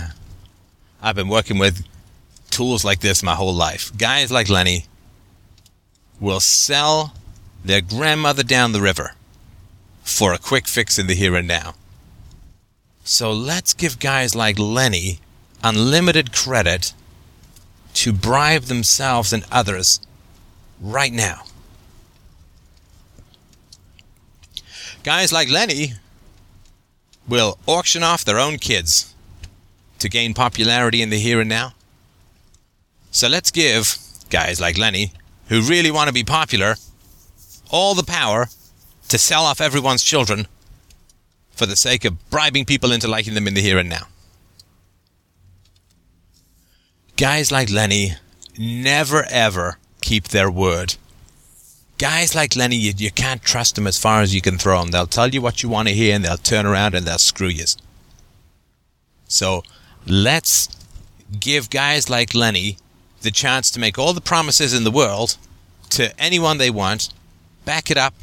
I've 1.02 1.16
been 1.16 1.28
working 1.28 1.58
with 1.58 1.84
tools 2.56 2.86
like 2.86 3.00
this 3.00 3.22
my 3.22 3.34
whole 3.34 3.54
life. 3.54 3.92
Guys 3.98 4.32
like 4.32 4.48
Lenny 4.48 4.86
will 6.18 6.40
sell 6.40 7.12
their 7.62 7.82
grandmother 7.82 8.42
down 8.42 8.72
the 8.72 8.80
river 8.80 9.12
for 10.02 10.32
a 10.32 10.38
quick 10.38 10.66
fix 10.66 10.98
in 10.98 11.06
the 11.06 11.14
here 11.14 11.34
and 11.34 11.46
now. 11.46 11.74
So 13.04 13.30
let's 13.30 13.74
give 13.74 13.98
guys 13.98 14.34
like 14.34 14.58
Lenny 14.58 15.20
unlimited 15.62 16.32
credit 16.32 16.94
to 17.94 18.12
bribe 18.12 18.62
themselves 18.62 19.34
and 19.34 19.44
others 19.52 20.00
right 20.80 21.12
now. 21.12 21.42
Guys 25.02 25.30
like 25.30 25.50
Lenny 25.50 25.92
will 27.28 27.58
auction 27.66 28.02
off 28.02 28.24
their 28.24 28.38
own 28.38 28.56
kids 28.56 29.14
to 29.98 30.08
gain 30.08 30.32
popularity 30.32 31.02
in 31.02 31.10
the 31.10 31.18
here 31.18 31.40
and 31.40 31.48
now. 31.48 31.74
So 33.16 33.28
let's 33.28 33.50
give 33.50 33.96
guys 34.28 34.60
like 34.60 34.76
Lenny, 34.76 35.10
who 35.48 35.62
really 35.62 35.90
want 35.90 36.08
to 36.08 36.12
be 36.12 36.22
popular, 36.22 36.74
all 37.70 37.94
the 37.94 38.02
power 38.02 38.48
to 39.08 39.16
sell 39.16 39.44
off 39.44 39.58
everyone's 39.58 40.04
children 40.04 40.46
for 41.50 41.64
the 41.64 41.76
sake 41.76 42.04
of 42.04 42.28
bribing 42.28 42.66
people 42.66 42.92
into 42.92 43.08
liking 43.08 43.32
them 43.32 43.48
in 43.48 43.54
the 43.54 43.62
here 43.62 43.78
and 43.78 43.88
now. 43.88 44.08
Guys 47.16 47.50
like 47.50 47.70
Lenny 47.70 48.16
never 48.58 49.24
ever 49.30 49.78
keep 50.02 50.28
their 50.28 50.50
word. 50.50 50.96
guys 51.96 52.34
like 52.34 52.54
Lenny, 52.54 52.76
you, 52.76 52.92
you 52.98 53.10
can't 53.10 53.40
trust 53.40 53.76
them 53.76 53.86
as 53.86 53.98
far 53.98 54.20
as 54.20 54.34
you 54.34 54.42
can 54.42 54.58
throw 54.58 54.80
them. 54.80 54.90
They'll 54.90 55.06
tell 55.06 55.28
you 55.28 55.40
what 55.40 55.62
you 55.62 55.70
want 55.70 55.88
to 55.88 55.94
hear 55.94 56.14
and 56.14 56.22
they'll 56.22 56.36
turn 56.36 56.66
around 56.66 56.94
and 56.94 57.06
they'll 57.06 57.16
screw 57.16 57.48
you. 57.48 57.64
So 59.26 59.62
let's 60.06 60.68
give 61.40 61.70
guys 61.70 62.10
like 62.10 62.34
Lenny 62.34 62.76
the 63.22 63.30
chance 63.30 63.70
to 63.70 63.80
make 63.80 63.98
all 63.98 64.12
the 64.12 64.20
promises 64.20 64.74
in 64.74 64.84
the 64.84 64.90
world 64.90 65.36
to 65.90 66.18
anyone 66.20 66.58
they 66.58 66.70
want, 66.70 67.12
back 67.64 67.90
it 67.90 67.96
up, 67.96 68.14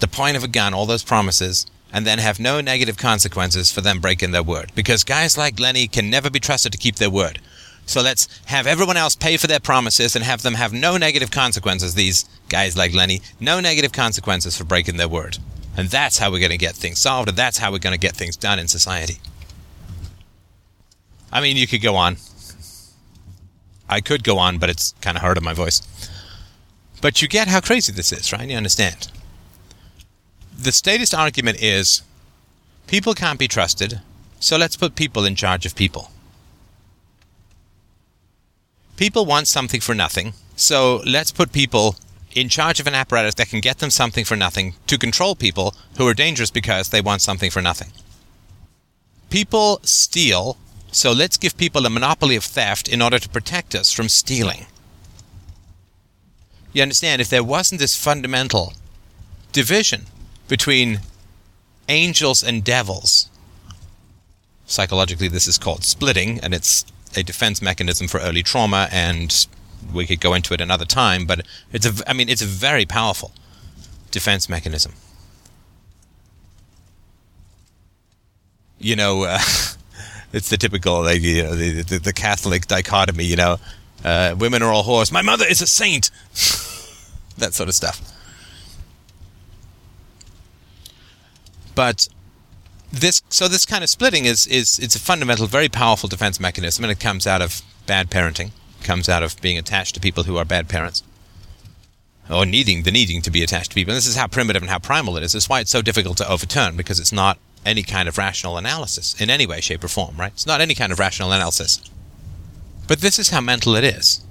the 0.00 0.08
point 0.08 0.36
of 0.36 0.44
a 0.44 0.48
gun, 0.48 0.74
all 0.74 0.86
those 0.86 1.04
promises, 1.04 1.66
and 1.92 2.06
then 2.06 2.18
have 2.18 2.40
no 2.40 2.60
negative 2.60 2.96
consequences 2.96 3.70
for 3.70 3.80
them 3.80 4.00
breaking 4.00 4.32
their 4.32 4.42
word. 4.42 4.72
Because 4.74 5.04
guys 5.04 5.36
like 5.36 5.60
Lenny 5.60 5.86
can 5.86 6.10
never 6.10 6.30
be 6.30 6.40
trusted 6.40 6.72
to 6.72 6.78
keep 6.78 6.96
their 6.96 7.10
word. 7.10 7.40
So 7.86 8.00
let's 8.00 8.28
have 8.46 8.66
everyone 8.66 8.96
else 8.96 9.14
pay 9.14 9.36
for 9.36 9.46
their 9.46 9.60
promises 9.60 10.16
and 10.16 10.24
have 10.24 10.42
them 10.42 10.54
have 10.54 10.72
no 10.72 10.96
negative 10.96 11.30
consequences, 11.30 11.94
these 11.94 12.24
guys 12.48 12.76
like 12.76 12.94
Lenny, 12.94 13.20
no 13.40 13.60
negative 13.60 13.92
consequences 13.92 14.56
for 14.56 14.64
breaking 14.64 14.96
their 14.96 15.08
word. 15.08 15.38
And 15.76 15.88
that's 15.88 16.18
how 16.18 16.30
we're 16.30 16.38
going 16.38 16.50
to 16.50 16.58
get 16.58 16.74
things 16.74 16.98
solved, 16.98 17.28
and 17.28 17.36
that's 17.36 17.58
how 17.58 17.72
we're 17.72 17.78
going 17.78 17.94
to 17.94 17.98
get 17.98 18.14
things 18.14 18.36
done 18.36 18.58
in 18.58 18.68
society. 18.68 19.18
I 21.32 21.40
mean, 21.40 21.56
you 21.56 21.66
could 21.66 21.82
go 21.82 21.96
on. 21.96 22.16
I 23.92 24.00
could 24.00 24.24
go 24.24 24.38
on, 24.38 24.58
but 24.58 24.70
it's 24.70 24.94
kind 25.00 25.16
of 25.16 25.22
hard 25.22 25.36
on 25.36 25.44
my 25.44 25.52
voice. 25.52 25.82
But 27.00 27.20
you 27.20 27.28
get 27.28 27.48
how 27.48 27.60
crazy 27.60 27.92
this 27.92 28.12
is, 28.12 28.32
right? 28.32 28.48
You 28.48 28.56
understand. 28.56 29.10
The 30.56 30.72
statist 30.72 31.14
argument 31.14 31.62
is 31.62 32.02
people 32.86 33.14
can't 33.14 33.38
be 33.38 33.48
trusted, 33.48 34.00
so 34.40 34.56
let's 34.56 34.76
put 34.76 34.94
people 34.94 35.24
in 35.24 35.36
charge 35.36 35.66
of 35.66 35.74
people. 35.74 36.10
People 38.96 39.26
want 39.26 39.48
something 39.48 39.80
for 39.80 39.94
nothing, 39.94 40.34
so 40.56 41.02
let's 41.04 41.32
put 41.32 41.52
people 41.52 41.96
in 42.34 42.48
charge 42.48 42.80
of 42.80 42.86
an 42.86 42.94
apparatus 42.94 43.34
that 43.34 43.48
can 43.48 43.60
get 43.60 43.78
them 43.78 43.90
something 43.90 44.24
for 44.24 44.36
nothing 44.36 44.74
to 44.86 44.96
control 44.96 45.34
people 45.34 45.74
who 45.98 46.06
are 46.06 46.14
dangerous 46.14 46.50
because 46.50 46.88
they 46.88 47.00
want 47.00 47.20
something 47.20 47.50
for 47.50 47.60
nothing. 47.60 47.90
People 49.28 49.80
steal, 49.82 50.56
so 50.92 51.10
let's 51.10 51.38
give 51.38 51.56
people 51.56 51.86
a 51.86 51.90
monopoly 51.90 52.36
of 52.36 52.44
theft 52.44 52.86
in 52.86 53.00
order 53.00 53.18
to 53.18 53.28
protect 53.28 53.74
us 53.74 53.90
from 53.92 54.08
stealing. 54.10 54.66
You 56.74 56.82
understand, 56.82 57.20
if 57.20 57.30
there 57.30 57.42
wasn't 57.42 57.80
this 57.80 57.96
fundamental 57.96 58.74
division 59.52 60.06
between 60.48 61.00
angels 61.88 62.42
and 62.42 62.62
devils, 62.62 63.30
psychologically 64.66 65.28
this 65.28 65.48
is 65.48 65.58
called 65.58 65.82
splitting, 65.82 66.38
and 66.40 66.52
it's 66.52 66.84
a 67.16 67.22
defense 67.22 67.62
mechanism 67.62 68.06
for 68.06 68.20
early 68.20 68.42
trauma, 68.42 68.88
and 68.92 69.46
we 69.94 70.06
could 70.06 70.20
go 70.20 70.34
into 70.34 70.52
it 70.52 70.60
another 70.60 70.84
time. 70.84 71.24
But 71.24 71.46
it's 71.72 71.86
a, 71.86 72.08
I 72.08 72.12
mean, 72.12 72.28
it's 72.28 72.42
a 72.42 72.46
very 72.46 72.84
powerful 72.84 73.32
defense 74.10 74.48
mechanism. 74.48 74.92
You 78.78 78.96
know, 78.96 79.24
uh, 79.24 79.38
it's 80.32 80.48
the 80.48 80.56
typical, 80.56 81.02
like, 81.02 81.22
you 81.22 81.42
know, 81.42 81.54
the, 81.54 81.82
the, 81.82 81.98
the 81.98 82.12
Catholic 82.12 82.66
dichotomy. 82.66 83.24
You 83.24 83.36
know, 83.36 83.56
uh, 84.04 84.34
women 84.38 84.62
are 84.62 84.72
all 84.72 84.84
whores. 84.84 85.12
My 85.12 85.22
mother 85.22 85.44
is 85.48 85.60
a 85.60 85.66
saint. 85.66 86.10
that 87.38 87.54
sort 87.54 87.68
of 87.68 87.74
stuff. 87.74 88.00
But 91.74 92.08
this 92.92 93.22
so 93.30 93.48
this 93.48 93.64
kind 93.64 93.82
of 93.82 93.88
splitting 93.88 94.26
is 94.26 94.46
is 94.46 94.78
it's 94.78 94.94
a 94.94 95.00
fundamental, 95.00 95.46
very 95.46 95.68
powerful 95.68 96.08
defense 96.08 96.38
mechanism, 96.38 96.84
and 96.84 96.92
it 96.92 97.00
comes 97.00 97.26
out 97.26 97.40
of 97.40 97.62
bad 97.86 98.10
parenting, 98.10 98.50
comes 98.82 99.08
out 99.08 99.22
of 99.22 99.40
being 99.40 99.58
attached 99.58 99.94
to 99.94 100.00
people 100.00 100.24
who 100.24 100.36
are 100.36 100.44
bad 100.44 100.68
parents, 100.68 101.02
or 102.30 102.44
needing 102.44 102.82
the 102.82 102.90
needing 102.90 103.22
to 103.22 103.30
be 103.30 103.42
attached 103.42 103.70
to 103.70 103.74
people. 103.74 103.92
And 103.92 103.96
this 103.96 104.06
is 104.06 104.16
how 104.16 104.26
primitive 104.26 104.62
and 104.62 104.70
how 104.70 104.78
primal 104.78 105.16
it 105.16 105.22
is. 105.22 105.32
That's 105.32 105.48
why 105.48 105.60
it's 105.60 105.70
so 105.70 105.82
difficult 105.82 106.18
to 106.18 106.30
overturn 106.30 106.76
because 106.76 107.00
it's 107.00 107.12
not 107.12 107.38
any 107.64 107.82
kind 107.82 108.08
of 108.08 108.18
rational 108.18 108.56
analysis 108.56 109.20
in 109.20 109.30
any 109.30 109.46
way, 109.46 109.60
shape, 109.60 109.84
or 109.84 109.88
form. 109.88 110.16
Right? 110.16 110.32
It's 110.32 110.46
not 110.46 110.60
any 110.60 110.74
kind 110.74 110.92
of 110.92 110.98
rational 110.98 111.32
analysis. 111.32 111.80
But 112.88 113.00
this 113.00 113.18
is 113.18 113.30
how 113.30 113.40
mental 113.40 113.76
it 113.76 113.84
is. 113.84 114.24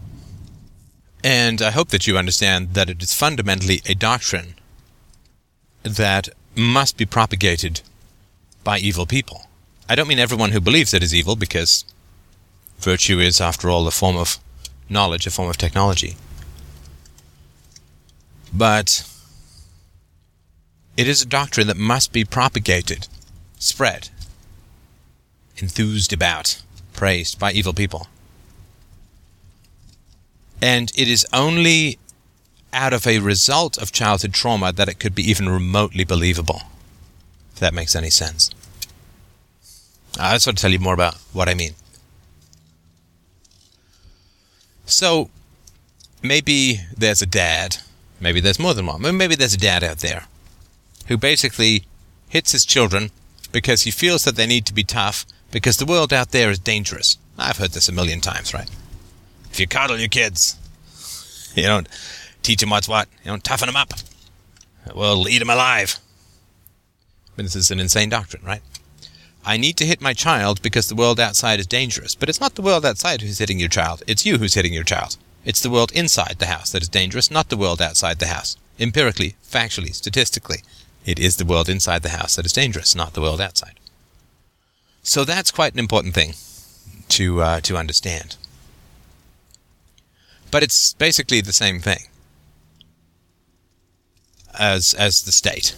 And 1.23 1.61
I 1.61 1.71
hope 1.71 1.89
that 1.89 2.07
you 2.07 2.17
understand 2.17 2.73
that 2.73 2.89
it 2.89 3.01
is 3.01 3.13
fundamentally 3.13 3.81
a 3.85 3.93
doctrine 3.93 4.55
that 5.83 6.29
must 6.55 6.97
be 6.97 7.05
propagated 7.05 7.81
by 8.63 8.79
evil 8.79 9.05
people. 9.05 9.47
I 9.88 9.95
don't 9.95 10.07
mean 10.07 10.19
everyone 10.19 10.51
who 10.51 10.59
believes 10.59 10.93
it 10.93 11.03
is 11.03 11.13
evil, 11.13 11.35
because 11.35 11.85
virtue 12.79 13.19
is, 13.19 13.39
after 13.41 13.69
all, 13.69 13.88
a 13.88 13.91
form 13.91 14.17
of 14.17 14.38
knowledge, 14.89 15.25
a 15.27 15.31
form 15.31 15.50
of 15.50 15.57
technology. 15.57 16.15
But 18.53 19.07
it 20.97 21.07
is 21.07 21.21
a 21.21 21.27
doctrine 21.27 21.67
that 21.67 21.77
must 21.77 22.11
be 22.11 22.25
propagated, 22.25 23.07
spread, 23.62 24.10
enthused 25.58 26.12
about, 26.12 26.62
praised 26.94 27.39
by 27.39 27.51
evil 27.51 27.74
people. 27.74 28.08
And 30.62 30.91
it 30.96 31.08
is 31.08 31.25
only 31.32 31.98
out 32.74 32.94
of 32.94 33.06
a 33.06 33.20
result 33.20 33.77
of 33.77 33.91
childhood 33.91 34.34
trauma 34.34 34.72
that 34.72 34.89
it 34.89 35.00
could 35.00 35.13
be 35.13 35.30
even 35.30 35.50
remotely 35.50 36.03
believable 36.03 36.62
if 37.53 37.60
that 37.60 37.74
makes 37.74 37.96
any 37.96 38.10
sense. 38.10 38.50
I 40.20 40.34
just 40.34 40.48
want 40.48 40.58
to 40.58 40.62
tell 40.62 40.72
you 40.72 40.80
more 40.80 40.94
about 40.94 41.15
what 41.34 41.50
I 41.50 41.53
mean. 41.53 41.74
So, 44.86 45.30
maybe 46.22 46.82
there's 46.98 47.22
a 47.22 47.25
dad, 47.25 47.77
maybe 48.20 48.41
there's 48.41 48.60
more 48.60 48.74
than 48.74 48.86
one, 48.86 49.01
maybe 49.18 49.36
there's 49.36 49.53
a 49.53 49.58
dad 49.58 49.84
out 49.84 50.00
there 50.00 50.25
who 51.08 51.18
basically 51.18 51.86
hits 52.30 52.51
his 52.51 52.65
children 52.65 53.12
because 53.51 53.84
he 53.84 53.91
feels 53.91 54.24
that 54.24 54.36
they 54.36 54.48
need 54.48 54.65
to 54.65 54.74
be 54.74 54.84
tough 54.84 55.25
because 55.51 55.77
the 55.77 55.86
world 55.86 56.13
out 56.13 56.31
there 56.31 56.50
is 56.50 56.60
dangerous. 56.60 57.17
I've 57.38 57.58
heard 57.58 57.72
this 57.72 57.89
a 57.89 57.93
million 57.93 58.22
times, 58.22 58.53
right? 58.53 58.70
If 59.51 59.60
you 59.60 59.67
coddle 59.67 60.00
your 60.00 60.10
kids, 60.10 60.58
you 61.55 61.63
don't 61.63 61.88
teach 62.43 62.62
them 62.62 62.70
what's 62.70 62.88
what, 62.88 63.08
you 63.24 63.31
don't 63.31 63.43
toughen 63.43 63.67
them 63.67 63.75
up, 63.75 63.93
we'll 64.96 65.27
eat 65.27 65.39
them 65.39 65.50
alive. 65.50 66.00
But 67.36 67.43
this 67.43 67.55
is 67.55 67.72
an 67.72 67.79
insane 67.79 68.10
doctrine, 68.10 68.43
right? 68.46 68.62
I 69.43 69.58
need 69.58 69.77
to 69.77 69.86
hit 69.86 70.01
my 70.01 70.13
child 70.13 70.62
because 70.62 70.88
the 70.88 70.96
world 70.96 71.20
outside 71.20 71.60
is 71.60 71.67
dangerous. 71.67 72.13
But 72.13 72.29
it's 72.29 72.39
not 72.39 72.55
the 72.55 72.62
world 72.62 72.86
outside 72.86 73.22
who's 73.22 73.39
hitting 73.39 73.60
your 73.60 73.70
child. 73.70 74.03
It's 74.08 74.25
you 74.25 74.38
who's 74.38 74.53
hitting 74.53 74.74
your 74.74 74.84
child. 74.84 75.17
It's 75.43 75.62
the 75.62 75.70
world 75.72 75.91
inside 75.93 76.36
the 76.38 76.46
house 76.46 76.72
that 76.72 76.84
is 76.84 76.89
dangerous, 76.89 77.31
not 77.31 77.50
the 77.50 77.58
world 77.58 77.81
outside 77.81 78.20
the 78.20 78.27
house. 78.27 78.55
Empirically, 78.79 79.36
factually, 79.43 79.96
statistically, 79.96 80.62
it 81.05 81.20
is 81.20 81.38
the 81.38 81.46
world 81.46 81.70
inside 81.70 82.03
the 82.03 82.10
house 82.10 82.36
that 82.36 82.46
is 82.46 82.53
dangerous, 82.53 82.96
not 82.96 83.13
the 83.13 83.22
world 83.22 83.41
outside. 83.41 83.79
So 85.03 85.25
that's 85.25 85.51
quite 85.51 85.74
an 85.74 85.79
important 85.79 86.13
thing 86.13 86.34
to 87.10 87.41
uh, 87.41 87.62
to 87.62 87.77
understand. 87.77 88.38
But 90.51 90.63
it's 90.63 90.93
basically 90.93 91.41
the 91.41 91.53
same 91.53 91.79
thing 91.79 92.03
as 94.58 94.93
as 94.93 95.24
the 95.24 95.31
state. 95.31 95.75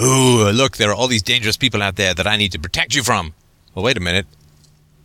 Ooh, 0.00 0.50
look, 0.50 0.76
there 0.76 0.90
are 0.90 0.94
all 0.94 1.08
these 1.08 1.22
dangerous 1.22 1.56
people 1.56 1.82
out 1.82 1.96
there 1.96 2.12
that 2.12 2.26
I 2.26 2.36
need 2.36 2.52
to 2.52 2.58
protect 2.58 2.94
you 2.94 3.02
from. 3.02 3.32
Well, 3.74 3.84
wait 3.84 3.96
a 3.96 4.00
minute. 4.00 4.26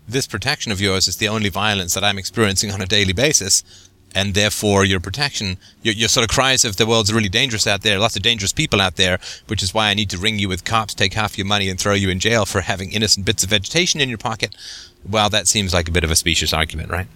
This 0.08 0.28
protection 0.28 0.72
of 0.72 0.82
yours 0.82 1.08
is 1.08 1.18
the 1.18 1.30
only 1.30 1.48
violence 1.48 1.94
that 1.94 2.04
I'm 2.04 2.18
experiencing 2.18 2.72
on 2.72 2.82
a 2.82 2.86
daily 2.86 3.14
basis. 3.14 3.64
And 4.14 4.34
therefore, 4.34 4.84
your 4.84 5.00
protection, 5.00 5.58
your, 5.84 5.94
your 5.94 6.10
sort 6.10 6.26
of 6.26 6.30
cries 6.30 6.66
of 6.66 6.76
the 6.76 6.86
world's 6.86 7.14
really 7.14 7.30
dangerous 7.30 7.66
out 7.66 7.82
there, 7.82 7.98
lots 7.98 8.16
of 8.18 8.22
dangerous 8.22 8.52
people 8.52 8.82
out 8.82 8.98
there, 8.98 9.20
which 9.48 9.64
is 9.64 9.74
why 9.74 9.88
I 9.88 9.94
need 9.94 10.10
to 10.10 10.18
ring 10.18 10.38
you 10.38 10.50
with 10.50 10.66
cops, 10.66 10.94
take 10.94 11.14
half 11.14 11.38
your 11.38 11.48
money, 11.48 11.70
and 11.70 11.80
throw 11.80 11.94
you 11.94 12.10
in 12.10 12.20
jail 12.20 12.46
for 12.46 12.62
having 12.62 12.92
innocent 12.92 13.26
bits 13.26 13.44
of 13.44 13.50
vegetation 13.50 14.02
in 14.02 14.10
your 14.10 14.18
pocket. 14.18 14.54
Well, 15.10 15.30
that 15.30 15.48
seems 15.48 15.74
like 15.74 15.88
a 15.88 15.92
bit 15.92 16.04
of 16.04 16.12
a 16.12 16.16
specious 16.16 16.52
argument, 16.54 16.90
right? 16.90 17.08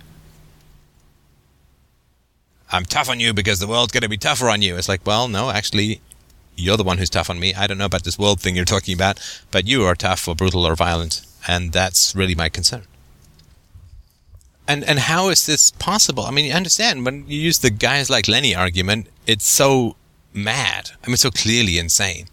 I'm 2.72 2.86
tough 2.86 3.10
on 3.10 3.20
you 3.20 3.34
because 3.34 3.60
the 3.60 3.68
world's 3.68 3.92
going 3.92 4.02
to 4.02 4.10
be 4.10 4.18
tougher 4.18 4.50
on 4.50 4.62
you. 4.62 4.76
It's 4.76 4.90
like, 4.90 5.06
well, 5.06 5.28
no, 5.28 5.50
actually, 5.50 6.02
you're 6.56 6.78
the 6.78 6.84
one 6.84 6.98
who's 6.98 7.10
tough 7.10 7.30
on 7.30 7.40
me. 7.40 7.54
I 7.54 7.68
don't 7.68 7.78
know 7.78 7.86
about 7.86 8.04
this 8.04 8.18
world 8.18 8.40
thing 8.40 8.56
you're 8.56 8.66
talking 8.66 8.94
about, 8.94 9.20
but 9.52 9.68
you 9.68 9.84
are 9.84 9.96
tough 9.96 10.28
or 10.28 10.36
brutal 10.36 10.66
or 10.66 10.76
violent, 10.76 11.22
and 11.48 11.72
that's 11.72 12.16
really 12.16 12.36
my 12.36 12.50
concern. 12.50 12.84
And 14.68 14.84
and 14.84 15.00
how 15.00 15.30
is 15.30 15.46
this 15.46 15.72
possible? 15.72 16.26
I 16.26 16.32
mean, 16.32 16.46
you 16.46 16.54
understand 16.54 17.06
when 17.06 17.28
you 17.28 17.40
use 17.40 17.60
the 17.60 17.70
guys 17.70 18.10
like 18.10 18.28
Lenny 18.28 18.56
argument, 18.56 19.08
it's 19.28 19.46
so 19.46 19.96
mad. 20.34 20.92
I 21.04 21.08
mean, 21.08 21.18
so 21.18 21.32
clearly 21.32 21.78
insane. 21.78 22.28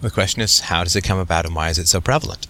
The 0.00 0.10
question 0.10 0.42
is, 0.42 0.60
how 0.60 0.82
does 0.82 0.96
it 0.96 1.04
come 1.04 1.18
about, 1.18 1.46
and 1.46 1.54
why 1.54 1.68
is 1.68 1.78
it 1.78 1.86
so 1.86 2.00
prevalent? 2.00 2.48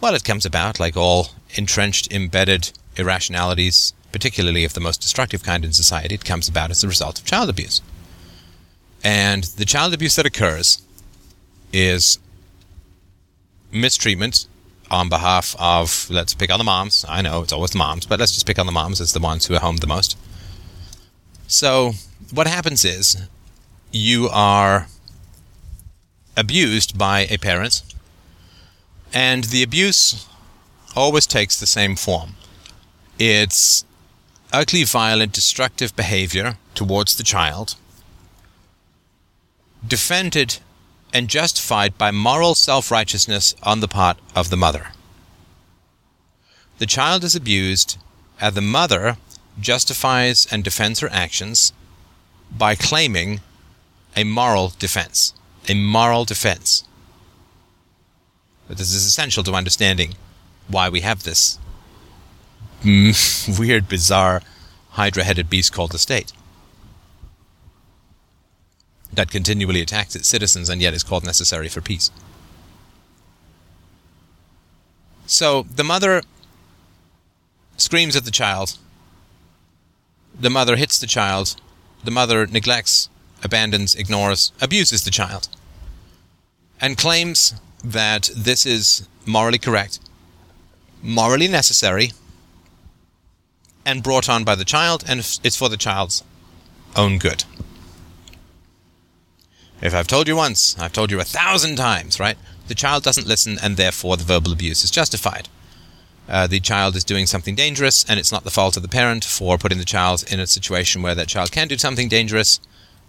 Well, 0.00 0.14
it 0.14 0.24
comes 0.24 0.46
about 0.46 0.80
like 0.80 0.96
all 0.96 1.28
entrenched, 1.54 2.10
embedded 2.10 2.72
irrationalities, 2.96 3.92
particularly 4.10 4.64
of 4.64 4.72
the 4.72 4.80
most 4.80 5.00
destructive 5.00 5.42
kind 5.42 5.64
in 5.64 5.72
society. 5.72 6.14
It 6.14 6.24
comes 6.24 6.48
about 6.48 6.70
as 6.70 6.82
a 6.82 6.88
result 6.88 7.18
of 7.18 7.26
child 7.26 7.50
abuse. 7.50 7.82
And 9.04 9.44
the 9.44 9.64
child 9.64 9.92
abuse 9.92 10.16
that 10.16 10.26
occurs 10.26 10.82
is 11.72 12.18
mistreatment 13.70 14.46
on 14.92 15.08
behalf 15.08 15.56
of, 15.58 16.06
let's 16.10 16.34
pick 16.34 16.50
on 16.50 16.58
the 16.58 16.64
moms. 16.64 17.04
I 17.08 17.22
know 17.22 17.42
it's 17.42 17.52
always 17.52 17.70
the 17.70 17.78
moms, 17.78 18.06
but 18.06 18.20
let's 18.20 18.32
just 18.32 18.46
pick 18.46 18.58
on 18.58 18.66
the 18.66 18.72
moms 18.72 19.00
as 19.00 19.12
the 19.12 19.20
ones 19.20 19.46
who 19.46 19.54
are 19.54 19.60
home 19.60 19.78
the 19.78 19.86
most. 19.86 20.16
So, 21.46 21.92
what 22.32 22.46
happens 22.46 22.84
is 22.84 23.16
you 23.90 24.28
are 24.30 24.86
abused 26.36 26.96
by 26.96 27.20
a 27.30 27.38
parent, 27.38 27.82
and 29.12 29.44
the 29.44 29.62
abuse 29.62 30.26
always 30.94 31.26
takes 31.26 31.58
the 31.58 31.66
same 31.66 31.96
form. 31.96 32.34
It's 33.18 33.84
ugly, 34.52 34.84
violent, 34.84 35.32
destructive 35.32 35.96
behavior 35.96 36.58
towards 36.74 37.16
the 37.16 37.22
child, 37.22 37.76
defended 39.86 40.58
and 41.12 41.28
justified 41.28 41.98
by 41.98 42.10
moral 42.10 42.54
self 42.54 42.90
righteousness 42.90 43.54
on 43.62 43.80
the 43.80 43.88
part 43.88 44.18
of 44.34 44.50
the 44.50 44.56
mother. 44.56 44.88
The 46.78 46.86
child 46.86 47.22
is 47.24 47.36
abused, 47.36 47.98
and 48.40 48.54
the 48.54 48.60
mother 48.60 49.16
justifies 49.60 50.46
and 50.50 50.64
defends 50.64 51.00
her 51.00 51.10
actions 51.12 51.72
by 52.50 52.74
claiming 52.74 53.40
a 54.16 54.24
moral 54.24 54.72
defense. 54.78 55.34
A 55.68 55.74
moral 55.74 56.24
defense. 56.24 56.84
But 58.66 58.78
this 58.78 58.92
is 58.92 59.04
essential 59.04 59.44
to 59.44 59.52
understanding 59.52 60.14
why 60.68 60.88
we 60.88 61.00
have 61.02 61.22
this 61.22 61.58
weird, 62.84 63.88
bizarre, 63.88 64.42
hydra 64.90 65.24
headed 65.24 65.48
beast 65.48 65.72
called 65.72 65.92
the 65.92 65.98
state 65.98 66.32
that 69.12 69.30
continually 69.30 69.82
attacks 69.82 70.16
its 70.16 70.28
citizens 70.28 70.68
and 70.68 70.80
yet 70.80 70.94
is 70.94 71.02
called 71.02 71.24
necessary 71.24 71.68
for 71.68 71.80
peace. 71.80 72.10
So 75.26 75.66
the 75.74 75.84
mother 75.84 76.22
screams 77.76 78.16
at 78.16 78.24
the 78.24 78.30
child. 78.30 78.78
The 80.38 80.50
mother 80.50 80.76
hits 80.76 80.98
the 80.98 81.06
child. 81.06 81.56
The 82.04 82.10
mother 82.10 82.46
neglects, 82.46 83.08
abandons, 83.42 83.94
ignores, 83.94 84.52
abuses 84.60 85.04
the 85.04 85.10
child. 85.10 85.48
And 86.80 86.98
claims 86.98 87.54
that 87.84 88.30
this 88.36 88.66
is 88.66 89.08
morally 89.26 89.58
correct, 89.58 90.00
morally 91.02 91.48
necessary, 91.48 92.12
and 93.84 94.02
brought 94.02 94.28
on 94.28 94.44
by 94.44 94.54
the 94.54 94.64
child, 94.64 95.04
and 95.06 95.20
it's 95.20 95.56
for 95.56 95.68
the 95.68 95.76
child's 95.76 96.22
own 96.96 97.18
good. 97.18 97.44
If 99.82 99.94
I've 99.96 100.06
told 100.06 100.28
you 100.28 100.36
once, 100.36 100.78
I've 100.78 100.92
told 100.92 101.10
you 101.10 101.18
a 101.18 101.24
thousand 101.24 101.74
times, 101.74 102.20
right? 102.20 102.38
The 102.68 102.74
child 102.74 103.02
doesn't 103.02 103.26
listen, 103.26 103.58
and 103.60 103.76
therefore 103.76 104.16
the 104.16 104.22
verbal 104.22 104.52
abuse 104.52 104.84
is 104.84 104.92
justified. 104.92 105.48
Uh, 106.28 106.46
the 106.46 106.60
child 106.60 106.94
is 106.94 107.02
doing 107.02 107.26
something 107.26 107.56
dangerous, 107.56 108.04
and 108.08 108.20
it's 108.20 108.30
not 108.30 108.44
the 108.44 108.50
fault 108.50 108.76
of 108.76 108.84
the 108.84 108.88
parent 108.88 109.24
for 109.24 109.58
putting 109.58 109.78
the 109.78 109.84
child 109.84 110.24
in 110.30 110.38
a 110.38 110.46
situation 110.46 111.02
where 111.02 111.16
that 111.16 111.26
child 111.26 111.50
can 111.50 111.66
do 111.66 111.76
something 111.76 112.08
dangerous, 112.08 112.60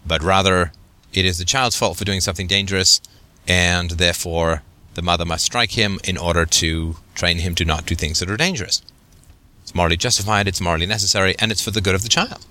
but 0.04 0.24
rather 0.24 0.72
it 1.14 1.26
is 1.26 1.38
the 1.38 1.46
child's 1.46 1.76
fault 1.76 1.96
for 1.96 2.06
doing 2.06 2.22
something 2.22 2.48
dangerous, 2.48 3.00
and 3.48 3.92
therefore 3.92 4.64
the 4.96 5.04
mother 5.04 5.26
must 5.26 5.46
strike 5.46 5.74
him 5.74 6.00
in 6.04 6.18
order 6.18 6.44
to 6.44 6.96
train 7.14 7.38
him 7.38 7.54
to 7.54 7.66
not 7.66 7.86
do 7.86 7.94
things 7.94 8.20
that 8.20 8.32
are 8.32 8.38
dangerous. 8.38 8.82
It's 9.62 9.76
morally 9.76 9.98
justified, 9.98 10.48
it's 10.48 10.60
morally 10.60 10.88
necessary, 10.88 11.36
and 11.38 11.52
it's 11.52 11.64
for 11.64 11.72
the 11.72 11.82
good 11.82 11.94
of 11.94 12.02
the 12.02 12.10
child. 12.10 12.44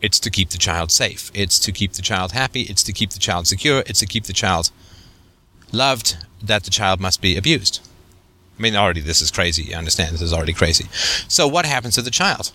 It's 0.00 0.18
to 0.20 0.30
keep 0.30 0.50
the 0.50 0.58
child 0.58 0.90
safe. 0.90 1.30
It's 1.34 1.58
to 1.60 1.72
keep 1.72 1.92
the 1.92 2.02
child 2.02 2.32
happy. 2.32 2.62
It's 2.62 2.82
to 2.84 2.92
keep 2.92 3.10
the 3.10 3.18
child 3.18 3.46
secure. 3.46 3.82
It's 3.86 4.00
to 4.00 4.06
keep 4.06 4.24
the 4.24 4.32
child 4.32 4.70
loved 5.72 6.16
that 6.42 6.64
the 6.64 6.70
child 6.70 7.00
must 7.00 7.20
be 7.20 7.36
abused. 7.36 7.80
I 8.58 8.62
mean, 8.62 8.76
already 8.76 9.00
this 9.00 9.22
is 9.22 9.30
crazy. 9.30 9.64
You 9.64 9.76
understand? 9.76 10.14
This 10.14 10.22
is 10.22 10.32
already 10.32 10.52
crazy. 10.52 10.86
So, 11.28 11.46
what 11.46 11.66
happens 11.66 11.94
to 11.94 12.02
the 12.02 12.10
child? 12.10 12.52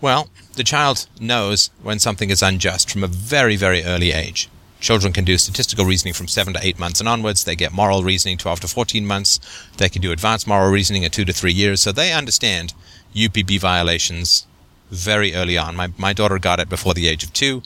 Well, 0.00 0.28
the 0.54 0.64
child 0.64 1.06
knows 1.20 1.70
when 1.82 1.98
something 1.98 2.30
is 2.30 2.42
unjust 2.42 2.90
from 2.90 3.02
a 3.02 3.08
very, 3.08 3.56
very 3.56 3.82
early 3.84 4.12
age. 4.12 4.48
Children 4.78 5.14
can 5.14 5.24
do 5.24 5.38
statistical 5.38 5.86
reasoning 5.86 6.12
from 6.12 6.28
7 6.28 6.52
to 6.52 6.60
8 6.62 6.78
months 6.78 7.00
and 7.00 7.08
onwards. 7.08 7.44
They 7.44 7.56
get 7.56 7.72
moral 7.72 8.02
reasoning 8.02 8.36
12 8.36 8.60
to 8.60 8.68
14 8.68 9.06
months. 9.06 9.40
They 9.78 9.88
can 9.88 10.02
do 10.02 10.12
advanced 10.12 10.46
moral 10.46 10.70
reasoning 10.70 11.04
at 11.04 11.12
2 11.12 11.24
to 11.24 11.32
3 11.32 11.52
years. 11.52 11.80
So 11.80 11.92
they 11.92 12.12
understand 12.12 12.74
UPB 13.14 13.58
violations 13.58 14.46
very 14.90 15.34
early 15.34 15.58
on. 15.58 15.76
My, 15.76 15.92
my 15.98 16.12
daughter 16.12 16.38
got 16.38 16.60
it 16.60 16.68
before 16.68 16.94
the 16.94 17.08
age 17.08 17.24
of 17.24 17.32
two, 17.32 17.62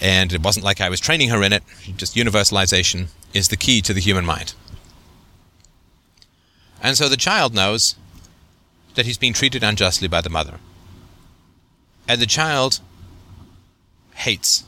and 0.00 0.32
it 0.32 0.42
wasn't 0.42 0.64
like 0.64 0.80
I 0.80 0.88
was 0.88 1.00
training 1.00 1.28
her 1.28 1.42
in 1.42 1.52
it. 1.52 1.62
Just 1.96 2.16
universalization 2.16 3.08
is 3.32 3.48
the 3.48 3.56
key 3.56 3.80
to 3.82 3.92
the 3.92 4.00
human 4.00 4.24
mind. 4.24 4.54
And 6.82 6.96
so 6.96 7.08
the 7.08 7.16
child 7.16 7.54
knows 7.54 7.94
that 8.94 9.06
he's 9.06 9.18
being 9.18 9.32
treated 9.32 9.62
unjustly 9.62 10.08
by 10.08 10.20
the 10.20 10.30
mother. 10.30 10.58
And 12.08 12.20
the 12.20 12.26
child 12.26 12.80
hates 14.14 14.64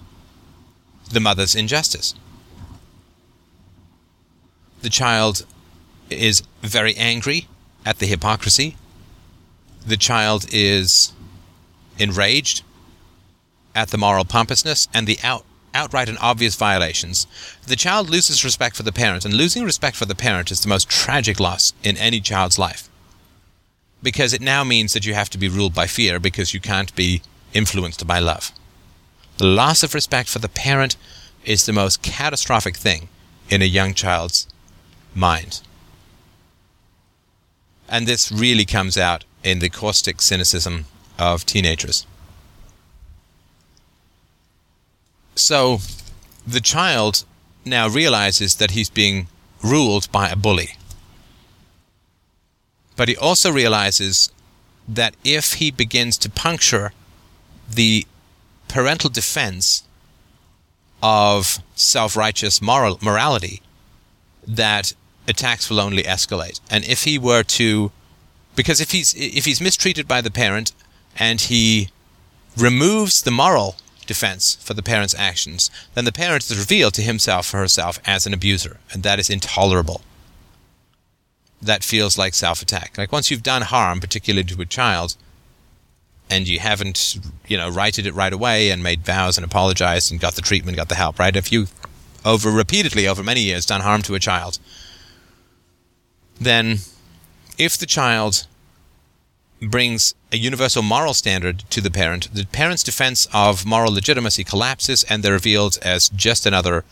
the 1.11 1.21
mother's 1.21 1.55
injustice. 1.55 2.15
The 4.83 4.91
child 4.91 5.45
is 6.11 6.43
very 6.63 6.95
angry 6.97 7.47
at 7.85 7.99
the 7.99 8.07
hypocrisy. 8.07 8.77
The 9.87 9.97
child 9.97 10.47
is 10.53 11.13
enraged 11.99 12.63
at 13.75 13.89
the 13.89 13.99
moral 13.99 14.25
pompousness 14.25 14.89
and 14.95 15.07
the 15.07 15.19
out, 15.23 15.45
outright 15.75 16.09
and 16.09 16.19
obvious 16.21 16.55
violations, 16.55 17.27
the 17.67 17.77
child 17.77 18.09
loses 18.09 18.45
respect 18.45 18.77
for 18.77 18.85
the 18.85 18.93
parent, 18.93 19.25
and 19.25 19.35
losing 19.35 19.65
respect 19.65 19.97
for 19.97 20.07
the 20.07 20.15
parent 20.15 20.51
is 20.51 20.61
the 20.61 20.69
most 20.69 20.89
tragic 20.89 21.41
loss 21.41 21.73
in 21.83 21.97
any 21.97 22.21
child's 22.21 22.59
life. 22.59 22.89
Because 24.03 24.33
it 24.33 24.41
now 24.41 24.65
means 24.65 24.93
that 24.93 25.05
you 25.05 25.15
have 25.15 25.31
to 25.31 25.39
be 25.39 25.49
ruled 25.49 25.75
by 25.75 25.87
fear 25.87 26.21
because 26.21 26.55
you 26.55 26.61
can't 26.61 26.95
be 26.95 27.23
influenced 27.53 28.07
by 28.07 28.19
love. 28.19 28.53
The 29.39 29.47
loss 29.47 29.83
of 29.83 29.95
respect 29.95 30.29
for 30.29 30.39
the 30.39 30.49
parent 30.49 30.97
is 31.45 31.67
the 31.67 31.73
most 31.73 32.03
catastrophic 32.03 32.77
thing 32.77 33.09
in 33.51 33.63
a 33.63 33.67
young 33.67 33.95
child's 33.95 34.47
mind. 35.15 35.61
And 37.89 38.07
this 38.07 38.31
really 38.31 38.65
comes 38.65 38.97
out 38.97 39.25
in 39.45 39.61
the 39.61 39.69
caustic 39.69 40.21
cynicism 40.21 40.87
of 41.19 41.47
teenagers. 41.47 42.07
So 45.37 45.79
the 46.47 46.61
child 46.61 47.25
now 47.65 47.89
realizes 47.89 48.57
that 48.57 48.73
he's 48.73 48.91
being 48.91 49.29
ruled 49.63 50.11
by 50.11 50.29
a 50.29 50.37
bully. 50.37 50.77
But 52.97 53.09
he 53.09 53.17
also 53.17 53.51
realizes 53.51 54.31
that 54.89 55.15
if 55.25 55.55
he 55.55 55.71
begins 55.71 56.17
to 56.19 56.31
puncture 56.31 56.93
the 57.69 58.07
parental 58.69 59.11
defense 59.11 59.83
of 61.03 61.59
self 61.75 62.17
righteous 62.17 62.63
moral 62.63 62.99
morality, 63.03 63.61
that 64.47 64.93
attacks 65.27 65.69
will 65.69 65.81
only 65.81 66.03
escalate. 66.03 66.61
And 66.71 66.85
if 66.85 67.05
he 67.05 67.19
were 67.19 67.43
to 67.43 67.91
because 68.57 68.81
if 68.81 68.91
he's 68.93 69.15
if 69.15 69.45
he's 69.45 69.61
mistreated 69.61 70.07
by 70.07 70.21
the 70.21 70.31
parent 70.31 70.73
and 71.17 71.41
he 71.41 71.91
removes 72.57 73.23
the 73.23 73.31
moral 73.31 73.77
defense 74.07 74.57
for 74.61 74.75
the 74.75 74.83
parent's 74.83 75.15
actions, 75.15 75.71
then 75.95 76.05
the 76.05 76.13
parent 76.13 76.51
is 76.51 76.59
revealed 76.59 76.95
to 76.95 77.03
himself 77.03 77.53
or 77.55 77.59
herself 77.59 77.99
as 78.07 78.27
an 78.27 78.35
abuser, 78.35 78.79
and 78.93 79.03
that 79.03 79.19
is 79.19 79.31
intolerable. 79.31 80.03
That 81.61 81.83
feels 81.83 82.19
like 82.19 82.35
self 82.35 82.63
attack. 82.63 82.97
Like 82.99 83.13
once 83.13 83.31
you've 83.31 83.43
done 83.43 83.63
harm, 83.63 84.01
particularly 84.01 84.45
to 84.45 84.61
a 84.61 84.67
child, 84.67 85.17
and 86.31 86.47
you 86.47 86.59
haven't, 86.59 87.19
you 87.47 87.57
know, 87.57 87.69
righted 87.71 88.07
it 88.07 88.15
right 88.15 88.33
away 88.33 88.71
and 88.71 88.83
made 88.83 89.05
vows 89.05 89.37
and 89.37 89.45
apologized 89.45 90.11
and 90.11 90.21
got 90.21 90.35
the 90.35 90.43
treatment, 90.43 90.77
got 90.77 90.89
the 90.89 90.95
help, 90.95 91.19
right? 91.19 91.35
If 91.35 91.51
you 91.53 91.67
over 92.25 92.51
repeatedly 92.51 93.07
over 93.07 93.23
many 93.23 93.43
years 93.43 93.67
done 93.67 93.83
harm 93.83 94.03
to 94.03 94.15
a 94.15 94.21
child, 94.21 94.59
then 96.41 96.79
if 97.59 97.79
the 97.79 97.87
child 97.87 98.47
brings 99.61 100.15
a 100.33 100.37
universal 100.37 100.83
moral 100.83 101.15
standard 101.15 101.61
to 101.71 101.81
the 101.81 101.91
parent, 101.91 102.29
the 102.35 102.47
parent's 102.47 102.83
defense 102.83 103.27
of 103.33 103.65
moral 103.65 103.93
legitimacy 103.93 104.45
collapses 104.45 105.05
and 105.05 105.23
they're 105.23 105.33
revealed 105.33 105.79
as 105.83 106.09
just 106.11 106.47
another 106.47 106.85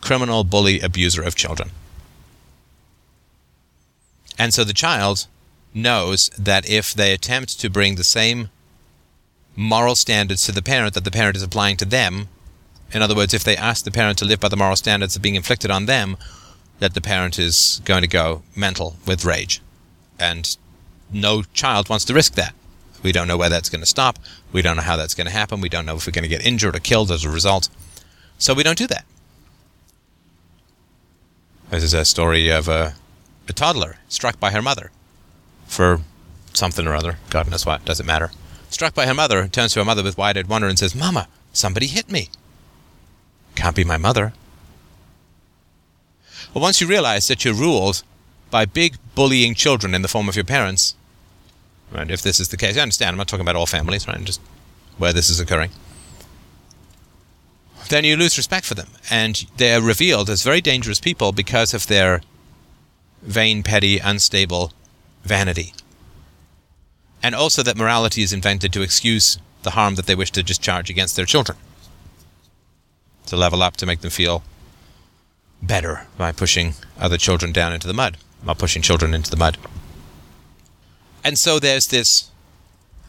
criminal, 0.00 0.44
bully, 0.44 0.80
abuser 0.80 1.22
of 1.22 1.34
children. 1.34 1.70
And 4.38 4.52
so 4.52 4.64
the 4.64 4.72
child 4.72 5.26
knows 5.74 6.30
that 6.30 6.68
if 6.68 6.92
they 6.92 7.12
attempt 7.12 7.60
to 7.60 7.70
bring 7.70 7.94
the 7.94 8.04
same 8.04 8.48
moral 9.54 9.94
standards 9.94 10.44
to 10.46 10.52
the 10.52 10.62
parent 10.62 10.94
that 10.94 11.04
the 11.04 11.10
parent 11.10 11.36
is 11.36 11.42
applying 11.42 11.76
to 11.76 11.84
them, 11.84 12.28
in 12.92 13.02
other 13.02 13.14
words, 13.14 13.34
if 13.34 13.44
they 13.44 13.56
ask 13.56 13.84
the 13.84 13.90
parent 13.90 14.18
to 14.18 14.24
live 14.24 14.40
by 14.40 14.48
the 14.48 14.56
moral 14.56 14.76
standards 14.76 15.14
that 15.14 15.20
are 15.20 15.22
being 15.22 15.36
inflicted 15.36 15.70
on 15.70 15.86
them, 15.86 16.16
that 16.80 16.94
the 16.94 17.00
parent 17.00 17.38
is 17.38 17.80
going 17.84 18.02
to 18.02 18.08
go 18.08 18.42
mental 18.56 18.96
with 19.06 19.24
rage 19.24 19.60
and 20.20 20.56
no 21.12 21.42
child 21.42 21.88
wants 21.88 22.04
to 22.06 22.14
risk 22.14 22.34
that. 22.34 22.54
We 23.02 23.12
don't 23.12 23.26
know 23.26 23.38
where 23.38 23.48
that's 23.48 23.70
going 23.70 23.80
to 23.80 23.86
stop. 23.86 24.18
We 24.52 24.62
don't 24.62 24.76
know 24.76 24.82
how 24.82 24.96
that's 24.96 25.14
going 25.14 25.26
to 25.26 25.32
happen. 25.32 25.60
We 25.60 25.68
don't 25.68 25.86
know 25.86 25.96
if 25.96 26.06
we're 26.06 26.12
going 26.12 26.22
to 26.22 26.28
get 26.28 26.44
injured 26.44 26.76
or 26.76 26.80
killed 26.80 27.10
as 27.10 27.24
a 27.24 27.30
result. 27.30 27.68
So 28.38 28.52
we 28.54 28.62
don't 28.62 28.78
do 28.78 28.86
that. 28.88 29.04
This 31.70 31.82
is 31.82 31.94
a 31.94 32.04
story 32.04 32.48
of 32.50 32.68
a, 32.68 32.94
a 33.48 33.52
toddler 33.52 33.96
struck 34.08 34.38
by 34.38 34.50
her 34.50 34.60
mother 34.60 34.90
for 35.66 36.00
something 36.52 36.86
or 36.86 36.94
other. 36.94 37.18
God 37.30 37.50
knows 37.50 37.64
what. 37.64 37.84
Doesn't 37.84 38.06
matter. 38.06 38.30
Struck 38.68 38.94
by 38.94 39.06
her 39.06 39.14
mother, 39.14 39.48
turns 39.48 39.72
to 39.72 39.80
her 39.80 39.84
mother 39.84 40.02
with 40.02 40.18
wide-eyed 40.18 40.48
wonder 40.48 40.68
and 40.68 40.78
says, 40.78 40.94
Mama, 40.94 41.28
somebody 41.52 41.86
hit 41.86 42.10
me. 42.10 42.28
Can't 43.54 43.76
be 43.76 43.84
my 43.84 43.96
mother. 43.96 44.32
Well, 46.52 46.62
once 46.62 46.80
you 46.80 46.86
realize 46.86 47.28
that 47.28 47.44
you're 47.44 47.54
ruled 47.54 48.02
by 48.50 48.64
big 48.64 48.96
bullying 49.14 49.54
children 49.54 49.94
in 49.94 50.02
the 50.02 50.08
form 50.08 50.28
of 50.28 50.36
your 50.36 50.44
parents, 50.44 50.94
right, 51.92 52.10
if 52.10 52.22
this 52.22 52.40
is 52.40 52.48
the 52.48 52.56
case, 52.56 52.76
I 52.76 52.82
understand, 52.82 53.10
I'm 53.10 53.18
not 53.18 53.28
talking 53.28 53.44
about 53.44 53.56
all 53.56 53.66
families, 53.66 54.06
right, 54.06 54.22
just 54.24 54.40
where 54.98 55.12
this 55.12 55.30
is 55.30 55.40
occurring, 55.40 55.70
then 57.88 58.04
you 58.04 58.16
lose 58.16 58.36
respect 58.36 58.66
for 58.66 58.74
them. 58.74 58.88
And 59.10 59.46
they're 59.56 59.82
revealed 59.82 60.30
as 60.30 60.42
very 60.42 60.60
dangerous 60.60 61.00
people 61.00 61.32
because 61.32 61.74
of 61.74 61.86
their 61.86 62.22
vain, 63.22 63.62
petty, 63.62 63.98
unstable 63.98 64.72
vanity. 65.24 65.74
And 67.22 67.34
also 67.34 67.62
that 67.62 67.76
morality 67.76 68.22
is 68.22 68.32
invented 68.32 68.72
to 68.72 68.82
excuse 68.82 69.38
the 69.62 69.70
harm 69.70 69.96
that 69.96 70.06
they 70.06 70.14
wish 70.14 70.30
to 70.32 70.42
discharge 70.42 70.88
against 70.88 71.16
their 71.16 71.26
children. 71.26 71.58
To 73.26 73.36
level 73.36 73.62
up, 73.62 73.76
to 73.78 73.86
make 73.86 74.00
them 74.00 74.10
feel 74.10 74.42
better 75.62 76.06
by 76.16 76.32
pushing 76.32 76.74
other 76.98 77.18
children 77.18 77.52
down 77.52 77.72
into 77.72 77.86
the 77.86 77.92
mud, 77.92 78.16
by 78.44 78.54
pushing 78.54 78.82
children 78.82 79.14
into 79.14 79.30
the 79.30 79.36
mud. 79.36 79.58
And 81.22 81.38
so 81.38 81.58
there's 81.58 81.88
this 81.88 82.30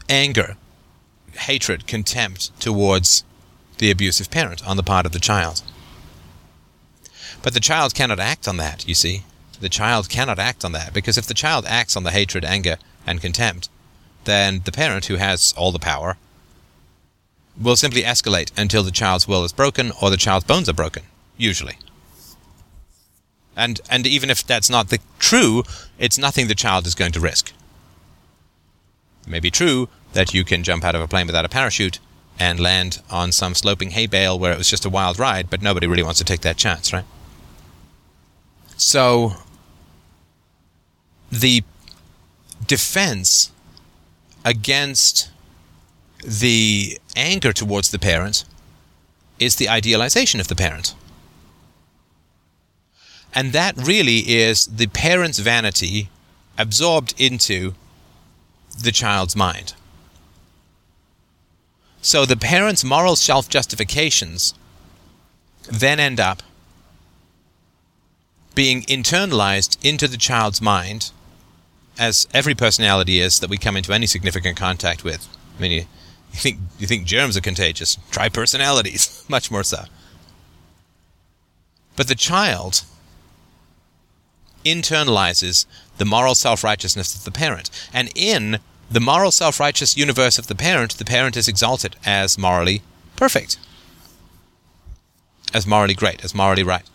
anger, 0.08 0.56
hatred, 1.32 1.86
contempt 1.86 2.58
towards 2.60 3.24
the 3.78 3.90
abusive 3.90 4.30
parent 4.30 4.66
on 4.66 4.76
the 4.76 4.82
part 4.82 5.06
of 5.06 5.12
the 5.12 5.18
child. 5.18 5.62
But 7.42 7.54
the 7.54 7.60
child 7.60 7.94
cannot 7.94 8.20
act 8.20 8.46
on 8.46 8.56
that, 8.58 8.86
you 8.86 8.94
see. 8.94 9.24
The 9.60 9.68
child 9.68 10.08
cannot 10.08 10.38
act 10.38 10.64
on 10.64 10.72
that, 10.72 10.92
because 10.92 11.16
if 11.16 11.26
the 11.26 11.34
child 11.34 11.64
acts 11.66 11.96
on 11.96 12.04
the 12.04 12.10
hatred, 12.10 12.44
anger, 12.44 12.76
and 13.06 13.20
contempt, 13.20 13.68
then 14.24 14.62
the 14.64 14.72
parent, 14.72 15.06
who 15.06 15.16
has 15.16 15.54
all 15.56 15.72
the 15.72 15.78
power, 15.78 16.16
will 17.60 17.76
simply 17.76 18.02
escalate 18.02 18.50
until 18.56 18.82
the 18.82 18.90
child's 18.90 19.26
will 19.26 19.44
is 19.44 19.52
broken 19.52 19.92
or 20.00 20.10
the 20.10 20.16
child's 20.16 20.46
bones 20.46 20.68
are 20.68 20.74
broken, 20.74 21.02
usually. 21.36 21.76
And 23.56 23.80
and 23.90 24.06
even 24.06 24.30
if 24.30 24.46
that's 24.46 24.70
not 24.70 24.88
the 24.88 24.98
true, 25.18 25.64
it's 25.98 26.18
nothing 26.18 26.48
the 26.48 26.54
child 26.54 26.86
is 26.86 26.94
going 26.94 27.12
to 27.12 27.20
risk. 27.20 27.52
It 29.24 29.28
may 29.28 29.40
be 29.40 29.50
true 29.50 29.88
that 30.12 30.34
you 30.34 30.44
can 30.44 30.62
jump 30.62 30.84
out 30.84 30.94
of 30.94 31.00
a 31.00 31.08
plane 31.08 31.26
without 31.26 31.44
a 31.44 31.48
parachute 31.48 31.98
and 32.38 32.58
land 32.58 33.02
on 33.10 33.30
some 33.30 33.54
sloping 33.54 33.90
hay 33.90 34.06
bale 34.06 34.38
where 34.38 34.52
it 34.52 34.58
was 34.58 34.68
just 34.68 34.84
a 34.84 34.90
wild 34.90 35.18
ride, 35.18 35.50
but 35.50 35.62
nobody 35.62 35.86
really 35.86 36.02
wants 36.02 36.18
to 36.18 36.24
take 36.24 36.40
that 36.40 36.56
chance, 36.56 36.92
right? 36.92 37.04
So 38.76 39.34
the 41.30 41.62
defense 42.66 43.52
against 44.44 45.30
the 46.24 46.98
anger 47.16 47.52
towards 47.52 47.90
the 47.90 47.98
parent 47.98 48.44
is 49.38 49.56
the 49.56 49.68
idealization 49.68 50.40
of 50.40 50.48
the 50.48 50.54
parent. 50.54 50.94
And 53.34 53.52
that 53.52 53.76
really 53.76 54.18
is 54.18 54.66
the 54.66 54.86
parent's 54.88 55.38
vanity 55.38 56.08
absorbed 56.58 57.14
into 57.18 57.74
the 58.82 58.92
child's 58.92 59.34
mind. 59.34 59.74
So 62.02 62.26
the 62.26 62.36
parent's 62.36 62.84
moral 62.84 63.16
self 63.16 63.48
justifications 63.48 64.54
then 65.70 66.00
end 66.00 66.18
up 66.18 66.42
being 68.54 68.82
internalized 68.82 69.78
into 69.82 70.08
the 70.08 70.16
child's 70.16 70.60
mind, 70.60 71.10
as 71.98 72.26
every 72.34 72.54
personality 72.54 73.18
is 73.20 73.40
that 73.40 73.48
we 73.48 73.56
come 73.56 73.76
into 73.76 73.92
any 73.92 74.06
significant 74.06 74.56
contact 74.56 75.04
with. 75.04 75.28
I 75.56 75.62
mean, 75.62 75.72
you, 75.72 75.78
you 76.32 76.38
think 76.38 76.58
you 76.78 76.86
think 76.86 77.06
germs 77.06 77.36
are 77.36 77.40
contagious? 77.40 77.96
Try 78.10 78.28
personalities, 78.28 79.24
much 79.28 79.50
more 79.50 79.62
so. 79.62 79.84
But 81.96 82.08
the 82.08 82.14
child 82.14 82.82
internalizes 84.64 85.66
the 85.98 86.04
moral 86.04 86.34
self 86.34 86.64
righteousness 86.64 87.14
of 87.14 87.24
the 87.24 87.30
parent. 87.30 87.70
And 87.92 88.10
in 88.14 88.58
the 88.90 89.00
moral 89.00 89.30
self 89.30 89.58
righteous 89.60 89.96
universe 89.96 90.38
of 90.38 90.46
the 90.46 90.54
parent, 90.54 90.98
the 90.98 91.04
parent 91.04 91.36
is 91.36 91.48
exalted 91.48 91.96
as 92.04 92.38
morally 92.38 92.82
perfect, 93.16 93.58
as 95.54 95.66
morally 95.66 95.94
great, 95.94 96.24
as 96.24 96.34
morally 96.34 96.62
right. 96.62 96.88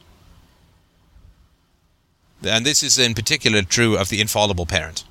And 2.44 2.66
this 2.66 2.84
is 2.84 3.00
in 3.00 3.16
particular 3.16 3.64
true 3.64 3.98
of 3.98 4.10
the 4.10 4.22
infallible 4.22 4.68
parent, 4.68 5.04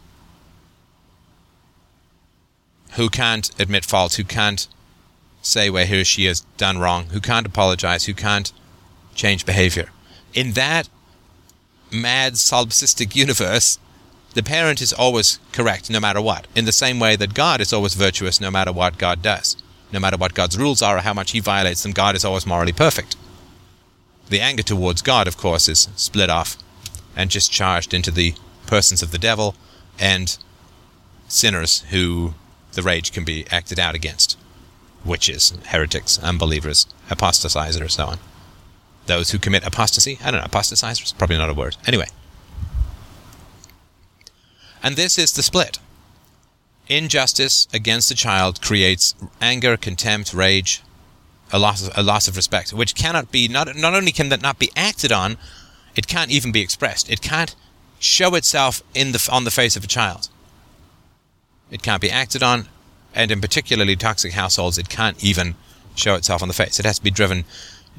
who 2.93 3.09
can't 3.09 3.51
admit 3.61 3.85
fault, 3.85 4.15
who 4.15 4.25
can't 4.25 4.69
say 5.43 5.71
where 5.71 5.87
he 5.87 6.01
or 6.01 6.05
she 6.05 6.27
has 6.27 6.41
done 6.57 6.79
wrong, 6.79 7.07
who 7.07 7.21
can't 7.21 7.47
apologize, 7.47 8.05
who 8.05 8.15
can't 8.15 8.53
change 9.15 9.47
behavior. 9.47 9.91
In 10.35 10.53
that 10.53 10.89
mad 11.93 12.35
solipsistic 12.35 13.15
universe, 13.15 13.79
the 14.35 14.43
parent 14.43 14.83
is 14.83 14.93
always 14.93 15.39
correct 15.53 15.89
no 15.89 16.01
matter 16.01 16.21
what, 16.21 16.47
in 16.55 16.65
the 16.65 16.73
same 16.73 17.01
way 17.01 17.17
that 17.17 17.35
God 17.35 17.61
is 17.61 17.73
always 17.73 17.95
virtuous 17.95 18.41
no 18.41 18.51
matter 18.51 18.73
what 18.73 18.99
God 18.99 19.23
does. 19.23 19.57
No 19.93 20.01
matter 20.01 20.17
what 20.17 20.35
God's 20.35 20.59
rules 20.59 20.83
are 20.83 20.99
or 20.99 21.01
how 21.01 21.15
much 21.15 21.31
he 21.31 21.41
violates 21.41 21.83
them, 21.83 21.93
God 21.93 22.17
is 22.17 22.25
always 22.25 22.47
morally 22.47 22.73
perfect. 22.73 23.17
The 24.29 24.41
anger 24.41 24.65
towards 24.65 25.01
God, 25.01 25.29
of 25.29 25.37
course, 25.37 25.69
is 25.69 25.89
split 25.97 26.29
off 26.29 26.59
and 27.15 27.31
just 27.31 27.53
charged 27.53 27.95
into 27.95 28.11
the 28.11 28.35
persons 28.67 29.03
of 29.03 29.13
the 29.13 29.19
devil 29.19 29.55
and 29.99 30.37
sinners 31.29 31.83
who 31.91 32.35
the 32.73 32.83
rage 32.83 33.13
can 33.13 33.25
be 33.25 33.47
acted 33.51 33.79
out 33.79 33.95
against 33.95 34.37
witches, 35.05 35.57
heretics, 35.69 36.19
unbelievers, 36.19 36.87
apostatizers, 37.09 37.81
and 37.81 37.91
so 37.91 38.07
on 38.07 38.19
those 39.07 39.31
who 39.31 39.39
commit 39.39 39.67
apostasy. 39.67 40.19
I 40.23 40.31
don't 40.31 40.41
know, 40.41 40.47
apostatizers? 40.47 41.17
Probably 41.17 41.39
not 41.39 41.51
a 41.51 41.55
word. 41.55 41.77
Anyway. 41.87 42.07
And 44.83 44.97
this 44.97 45.19
is 45.19 45.33
the 45.33 45.43
split. 45.43 45.79
Injustice 46.89 47.67
against 47.73 48.09
the 48.09 48.15
child 48.15 48.63
creates 48.63 49.15
anger, 49.41 49.77
contempt, 49.77 50.33
rage, 50.33 50.83
a 51.53 51.59
loss 51.59 51.87
of, 51.87 51.93
a 51.97 52.03
loss 52.03 52.29
of 52.29 52.37
respect, 52.37 52.73
which 52.73 52.95
cannot 52.95 53.33
be, 53.33 53.49
not, 53.49 53.75
not 53.77 53.95
only 53.95 54.13
can 54.13 54.29
that 54.29 54.43
not 54.43 54.59
be 54.59 54.71
acted 54.77 55.11
on, 55.11 55.37
it 55.97 56.07
can't 56.07 56.31
even 56.31 56.53
be 56.53 56.61
expressed. 56.61 57.11
It 57.11 57.21
can't 57.21 57.55
show 57.99 58.35
itself 58.35 58.83
in 58.95 59.13
the, 59.13 59.29
on 59.33 59.45
the 59.45 59.51
face 59.51 59.77
of 59.77 59.85
a 59.85 59.89
child. 59.89 60.29
It 61.71 61.83
can't 61.83 62.01
be 62.01 62.11
acted 62.11 62.43
on, 62.43 62.69
and 63.15 63.31
in 63.31 63.41
particularly 63.41 63.97
toxic 63.97 64.33
households, 64.33 64.79
it 64.79 64.89
can't 64.89 65.23
even 65.25 65.57
show 65.97 66.15
itself 66.15 66.43
on 66.43 66.49
the 66.49 66.55
face. 66.55 66.79
It 66.79 66.87
has 66.87 66.99
to 66.99 67.05
be 67.05 67.11
driven 67.11 67.45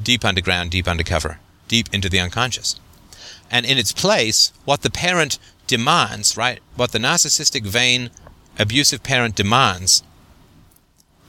deep 0.02 0.24
underground, 0.24 0.72
deep 0.72 0.88
undercover, 0.88 1.40
deep 1.68 1.88
into 1.94 2.10
the 2.10 2.20
unconscious. 2.20 2.80
And 3.50 3.66
in 3.66 3.78
its 3.78 3.92
place, 3.92 4.52
what 4.66 4.82
the 4.82 4.90
parent 4.90 5.40
demands, 5.68 6.38
right, 6.38 6.60
what 6.76 6.92
the 6.92 7.00
narcissistic, 7.00 7.66
vain, 7.66 8.10
abusive 8.60 9.04
parent 9.04 9.36
demands 9.36 10.04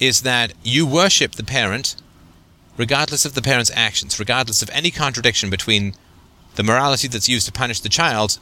is 0.00 0.22
that 0.22 0.52
you 0.62 0.87
worship 0.87 1.33
the 1.33 1.44
parent 1.44 1.96
regardless 2.76 3.24
of 3.24 3.35
the 3.35 3.42
parent's 3.42 3.72
actions, 3.74 4.18
regardless 4.18 4.62
of 4.62 4.70
any 4.72 4.90
contradiction 4.90 5.50
between 5.50 5.94
the 6.54 6.62
morality 6.62 7.09
that's 7.09 7.28
used 7.28 7.44
to 7.46 7.52
punish 7.52 7.81
the 7.81 7.88
child 7.88 8.38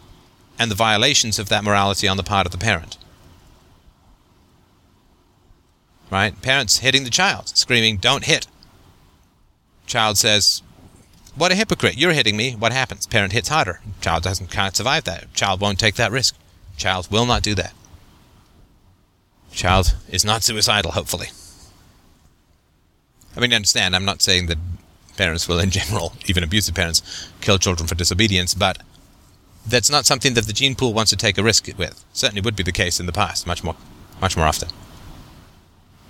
and 0.59 0.71
the 0.71 0.75
violations 0.77 1.39
of 1.39 1.49
that 1.49 1.65
morality 1.65 2.07
on 2.07 2.17
the 2.17 2.23
part 2.23 2.47
of 2.47 2.53
the 2.53 2.59
parent. 2.59 2.99
Right? 6.11 6.41
Parents 6.41 6.79
hitting 6.79 7.05
the 7.05 7.11
child, 7.11 7.49
screaming, 7.57 7.97
Don't 7.97 8.25
hit. 8.25 8.47
Child 9.87 10.19
says, 10.19 10.63
What 11.35 11.53
a 11.53 11.55
hypocrite. 11.55 11.97
You're 11.97 12.13
hitting 12.13 12.37
me. 12.37 12.53
What 12.53 12.73
happens? 12.73 13.07
Parent 13.07 13.33
hits 13.33 13.49
harder. 13.49 13.81
Child 14.01 14.25
doesn't 14.25 14.51
can't 14.51 14.77
survive 14.77 15.05
that. 15.05 15.33
Child 15.33 15.61
won't 15.61 15.79
take 15.79 15.95
that 15.95 16.13
risk. 16.13 16.37
Child 16.77 17.11
will 17.11 17.27
not 17.27 17.43
do 17.43 17.55
that. 17.55 17.73
Child 19.53 19.97
is 20.11 20.25
not 20.25 20.43
suicidal, 20.43 20.93
hopefully. 20.93 21.29
I 23.37 23.41
mean, 23.41 23.55
understand, 23.55 23.97
I'm 23.97 24.05
not 24.05 24.23
saying 24.23 24.47
that 24.47 24.59
parents 25.17 25.49
will, 25.49 25.59
in 25.59 25.71
general, 25.71 26.13
even 26.27 26.45
abusive 26.45 26.75
parents, 26.75 27.31
kill 27.41 27.59
children 27.59 27.87
for 27.87 27.95
disobedience, 27.95 28.55
but 28.55 28.79
that's 29.67 29.91
not 29.91 30.07
something 30.07 30.35
that 30.35 30.47
the 30.47 30.53
gene 30.53 30.75
pool 30.75 30.93
wants 30.93 31.11
to 31.11 31.17
take 31.17 31.39
a 31.39 31.43
risk 31.43 31.69
with. 31.79 32.05
Certainly 32.13 32.43
would 32.43 32.57
be 32.57 32.63
the 32.63 32.73
case 32.73 33.01
in 33.01 33.07
the 33.07 33.13
past, 33.13 33.47
much 33.47 33.65
more, 33.65 33.77
much 34.21 34.37
more 34.37 34.47
often. 34.47 34.69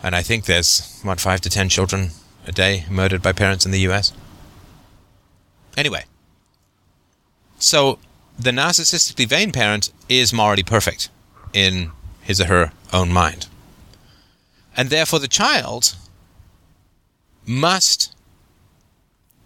And 0.03 0.15
I 0.15 0.23
think 0.23 0.45
there's, 0.45 1.01
what, 1.03 1.21
five 1.21 1.41
to 1.43 1.51
ten 1.51 1.69
children 1.69 2.11
a 2.47 2.53
day 2.53 2.85
murdered 2.91 3.23
by 3.23 3.33
parents 3.33 3.67
in 3.67 3.73
the 3.73 3.81
US. 3.81 4.13
Anyway, 5.77 6.05
so 7.59 7.99
the 8.39 8.51
narcissistically 8.51 9.29
vain 9.29 9.53
parent 9.53 9.91
is 10.09 10.33
morally 10.33 10.63
perfect 10.63 11.09
in 11.53 11.91
his 12.23 12.41
or 12.41 12.47
her 12.47 12.73
own 12.93 13.13
mind. 13.13 13.47
And 14.77 14.91
therefore, 14.91 15.19
the 15.19 15.29
child 15.29 15.97
must 17.47 18.15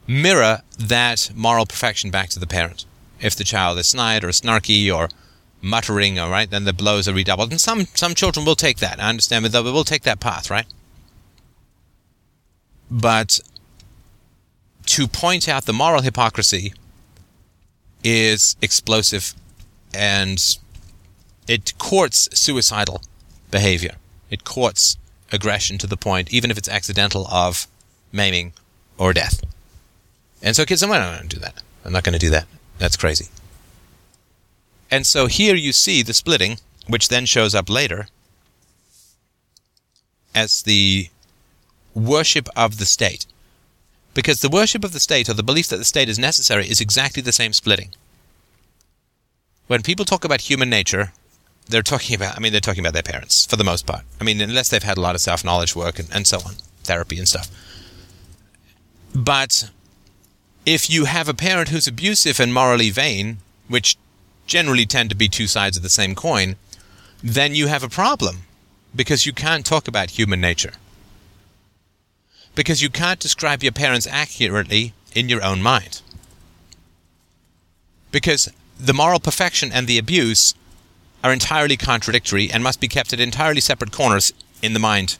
mirror 0.06 0.62
that 0.78 1.30
moral 1.34 1.66
perfection 1.66 2.10
back 2.10 2.30
to 2.30 2.40
the 2.40 2.46
parent. 2.46 2.84
If 3.20 3.36
the 3.36 3.44
child 3.44 3.78
is 3.78 3.88
snide 3.88 4.24
or 4.24 4.28
snarky 4.28 4.92
or 4.92 5.08
muttering, 5.62 6.18
all 6.18 6.30
right, 6.30 6.50
then 6.50 6.64
the 6.64 6.72
blows 6.72 7.06
are 7.06 7.12
redoubled. 7.12 7.50
And 7.50 7.60
some, 7.60 7.86
some 7.94 8.14
children 8.14 8.44
will 8.44 8.56
take 8.56 8.78
that. 8.78 8.98
I 8.98 9.08
understand, 9.08 9.44
but 9.44 9.52
they 9.52 9.60
will 9.60 9.84
take 9.84 10.02
that 10.02 10.18
path, 10.18 10.50
right? 10.50 10.66
But 12.90 13.40
to 14.86 15.06
point 15.06 15.48
out 15.48 15.66
the 15.66 15.72
moral 15.72 16.02
hypocrisy 16.02 16.72
is 18.02 18.56
explosive 18.60 19.34
and 19.94 20.58
it 21.46 21.76
courts 21.78 22.28
suicidal 22.32 23.02
behavior. 23.50 23.94
It 24.30 24.44
courts 24.44 24.96
aggression 25.32 25.78
to 25.78 25.86
the 25.86 25.96
point, 25.96 26.32
even 26.32 26.50
if 26.50 26.58
it's 26.58 26.68
accidental, 26.68 27.26
of 27.28 27.66
maiming 28.12 28.52
or 28.98 29.12
death. 29.12 29.42
And 30.42 30.56
so 30.56 30.64
kids 30.64 30.80
say, 30.80 30.88
well, 30.88 31.00
I 31.00 31.04
don't 31.04 31.16
going 31.18 31.28
to 31.28 31.36
do 31.36 31.42
that. 31.42 31.62
I'm 31.84 31.92
not 31.92 32.04
going 32.04 32.12
to 32.14 32.18
do 32.18 32.30
that. 32.30 32.46
That's 32.78 32.96
crazy. 32.96 33.28
And 34.90 35.06
so 35.06 35.26
here 35.26 35.54
you 35.54 35.72
see 35.72 36.02
the 36.02 36.14
splitting, 36.14 36.58
which 36.88 37.08
then 37.08 37.26
shows 37.26 37.54
up 37.54 37.68
later 37.68 38.08
as 40.34 40.62
the 40.62 41.08
worship 41.94 42.48
of 42.56 42.78
the 42.78 42.86
state. 42.86 43.26
Because 44.14 44.40
the 44.40 44.48
worship 44.48 44.84
of 44.84 44.92
the 44.92 45.00
state, 45.00 45.28
or 45.28 45.34
the 45.34 45.42
belief 45.42 45.68
that 45.68 45.76
the 45.76 45.84
state 45.84 46.08
is 46.08 46.18
necessary, 46.18 46.68
is 46.68 46.80
exactly 46.80 47.22
the 47.22 47.32
same 47.32 47.52
splitting. 47.52 47.90
When 49.68 49.82
people 49.82 50.04
talk 50.04 50.24
about 50.24 50.42
human 50.42 50.68
nature, 50.68 51.12
they're 51.68 51.82
talking 51.82 52.16
about, 52.16 52.36
I 52.36 52.40
mean, 52.40 52.52
they're 52.52 52.60
talking 52.60 52.84
about 52.84 52.92
their 52.92 53.02
parents, 53.04 53.46
for 53.46 53.56
the 53.56 53.64
most 53.64 53.86
part. 53.86 54.02
I 54.20 54.24
mean, 54.24 54.40
unless 54.40 54.68
they've 54.68 54.82
had 54.82 54.98
a 54.98 55.00
lot 55.00 55.14
of 55.14 55.20
self 55.20 55.44
knowledge 55.44 55.76
work 55.76 55.98
and, 55.98 56.08
and 56.12 56.26
so 56.26 56.38
on, 56.38 56.54
therapy 56.82 57.18
and 57.18 57.28
stuff. 57.28 57.48
But 59.14 59.70
if 60.66 60.90
you 60.90 61.04
have 61.04 61.28
a 61.28 61.34
parent 61.34 61.68
who's 61.68 61.86
abusive 61.86 62.40
and 62.40 62.52
morally 62.52 62.90
vain, 62.90 63.38
which 63.68 63.96
generally 64.46 64.86
tend 64.86 65.10
to 65.10 65.16
be 65.16 65.28
two 65.28 65.46
sides 65.46 65.76
of 65.76 65.82
the 65.82 65.88
same 65.88 66.14
coin, 66.14 66.56
then 67.22 67.54
you 67.54 67.68
have 67.68 67.84
a 67.84 67.88
problem 67.88 68.42
because 68.94 69.24
you 69.26 69.32
can't 69.32 69.64
talk 69.64 69.86
about 69.86 70.10
human 70.10 70.40
nature. 70.40 70.72
Because 72.54 72.82
you 72.82 72.90
can't 72.90 73.20
describe 73.20 73.62
your 73.62 73.72
parents 73.72 74.06
accurately 74.06 74.92
in 75.14 75.28
your 75.28 75.42
own 75.42 75.62
mind. 75.62 76.02
Because 78.10 78.50
the 78.78 78.94
moral 78.94 79.20
perfection 79.20 79.70
and 79.72 79.86
the 79.86 79.98
abuse 79.98 80.54
are 81.22 81.32
entirely 81.32 81.76
contradictory 81.76 82.50
and 82.50 82.62
must 82.62 82.80
be 82.80 82.88
kept 82.88 83.12
at 83.12 83.20
entirely 83.20 83.60
separate 83.60 83.92
corners 83.92 84.32
in 84.62 84.72
the 84.72 84.80
mind 84.80 85.18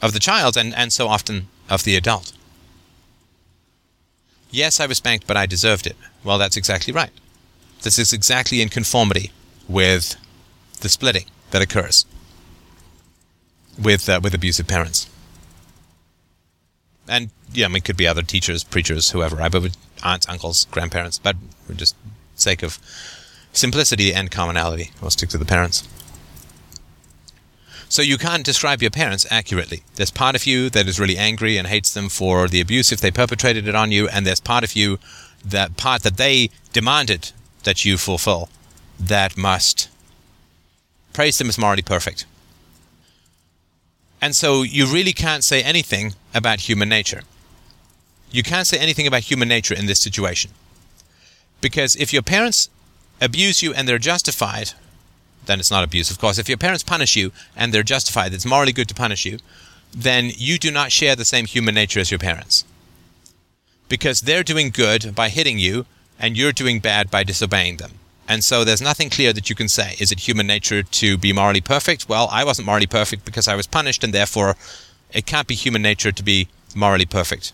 of 0.00 0.12
the 0.12 0.18
child 0.18 0.56
and, 0.56 0.74
and 0.74 0.92
so 0.92 1.06
often 1.08 1.48
of 1.68 1.84
the 1.84 1.96
adult. 1.96 2.32
Yes, 4.50 4.80
I 4.80 4.86
was 4.86 4.98
spanked, 4.98 5.26
but 5.26 5.36
I 5.36 5.46
deserved 5.46 5.86
it. 5.86 5.96
Well, 6.24 6.38
that's 6.38 6.56
exactly 6.56 6.92
right. 6.92 7.10
This 7.82 7.98
is 7.98 8.12
exactly 8.12 8.60
in 8.60 8.68
conformity 8.68 9.32
with 9.68 10.16
the 10.80 10.88
splitting 10.88 11.26
that 11.50 11.62
occurs 11.62 12.04
with 13.80 14.08
uh, 14.08 14.20
with 14.22 14.34
abusive 14.34 14.68
parents. 14.68 15.08
And 17.08 17.30
yeah, 17.52 17.66
I 17.66 17.68
mean, 17.68 17.76
it 17.76 17.84
could 17.84 17.96
be 17.96 18.06
other 18.06 18.22
teachers, 18.22 18.64
preachers, 18.64 19.10
whoever, 19.10 19.36
right? 19.36 19.50
But 19.50 19.76
aunts, 20.02 20.28
uncles, 20.28 20.66
grandparents. 20.70 21.18
But 21.18 21.36
for 21.66 21.74
just 21.74 21.96
sake 22.34 22.62
of 22.62 22.78
simplicity 23.52 24.14
and 24.14 24.30
commonality, 24.30 24.90
we'll 25.00 25.10
stick 25.10 25.28
to 25.30 25.38
the 25.38 25.44
parents. 25.44 25.88
So 27.88 28.00
you 28.00 28.16
can't 28.16 28.44
describe 28.44 28.80
your 28.80 28.90
parents 28.90 29.26
accurately. 29.30 29.82
There's 29.96 30.10
part 30.10 30.34
of 30.34 30.46
you 30.46 30.70
that 30.70 30.88
is 30.88 30.98
really 30.98 31.18
angry 31.18 31.58
and 31.58 31.66
hates 31.66 31.92
them 31.92 32.08
for 32.08 32.48
the 32.48 32.60
abuse 32.60 32.90
if 32.90 33.02
they 33.02 33.10
perpetrated 33.10 33.68
it 33.68 33.74
on 33.74 33.92
you, 33.92 34.08
and 34.08 34.26
there's 34.26 34.40
part 34.40 34.64
of 34.64 34.74
you 34.74 34.98
that 35.44 35.76
part 35.76 36.02
that 36.02 36.16
they 36.16 36.48
demanded 36.72 37.32
that 37.64 37.84
you 37.84 37.98
fulfill 37.98 38.48
that 38.98 39.36
must 39.36 39.90
praise 41.12 41.36
them 41.36 41.50
as 41.50 41.58
morally 41.58 41.82
perfect. 41.82 42.24
And 44.22 44.36
so 44.36 44.62
you 44.62 44.86
really 44.86 45.12
can't 45.12 45.42
say 45.42 45.62
anything 45.62 46.14
about 46.32 46.60
human 46.60 46.88
nature. 46.88 47.22
You 48.30 48.44
can't 48.44 48.68
say 48.68 48.78
anything 48.78 49.06
about 49.06 49.22
human 49.22 49.48
nature 49.48 49.74
in 49.74 49.86
this 49.86 50.00
situation. 50.00 50.52
Because 51.60 51.96
if 51.96 52.12
your 52.12 52.22
parents 52.22 52.70
abuse 53.20 53.62
you 53.62 53.74
and 53.74 53.86
they're 53.86 53.98
justified, 53.98 54.72
then 55.46 55.58
it's 55.58 55.72
not 55.72 55.82
abuse, 55.82 56.08
of 56.10 56.20
course. 56.20 56.38
If 56.38 56.48
your 56.48 56.56
parents 56.56 56.84
punish 56.84 57.16
you 57.16 57.32
and 57.56 57.74
they're 57.74 57.82
justified, 57.82 58.32
it's 58.32 58.46
morally 58.46 58.72
good 58.72 58.88
to 58.88 58.94
punish 58.94 59.26
you, 59.26 59.38
then 59.94 60.30
you 60.36 60.56
do 60.56 60.70
not 60.70 60.92
share 60.92 61.16
the 61.16 61.24
same 61.24 61.46
human 61.46 61.74
nature 61.74 62.00
as 62.00 62.12
your 62.12 62.18
parents. 62.18 62.64
Because 63.88 64.22
they're 64.22 64.44
doing 64.44 64.70
good 64.70 65.14
by 65.14 65.28
hitting 65.28 65.58
you, 65.58 65.84
and 66.18 66.36
you're 66.36 66.52
doing 66.52 66.78
bad 66.78 67.10
by 67.10 67.24
disobeying 67.24 67.78
them. 67.78 67.92
And 68.28 68.44
so 68.44 68.64
there's 68.64 68.80
nothing 68.80 69.10
clear 69.10 69.32
that 69.32 69.50
you 69.50 69.56
can 69.56 69.68
say. 69.68 69.96
Is 69.98 70.12
it 70.12 70.20
human 70.20 70.46
nature 70.46 70.82
to 70.82 71.18
be 71.18 71.32
morally 71.32 71.60
perfect? 71.60 72.08
Well, 72.08 72.28
I 72.30 72.44
wasn't 72.44 72.66
morally 72.66 72.86
perfect 72.86 73.24
because 73.24 73.48
I 73.48 73.56
was 73.56 73.66
punished, 73.66 74.04
and 74.04 74.14
therefore 74.14 74.56
it 75.12 75.26
can't 75.26 75.48
be 75.48 75.54
human 75.54 75.82
nature 75.82 76.12
to 76.12 76.22
be 76.22 76.48
morally 76.74 77.06
perfect. 77.06 77.52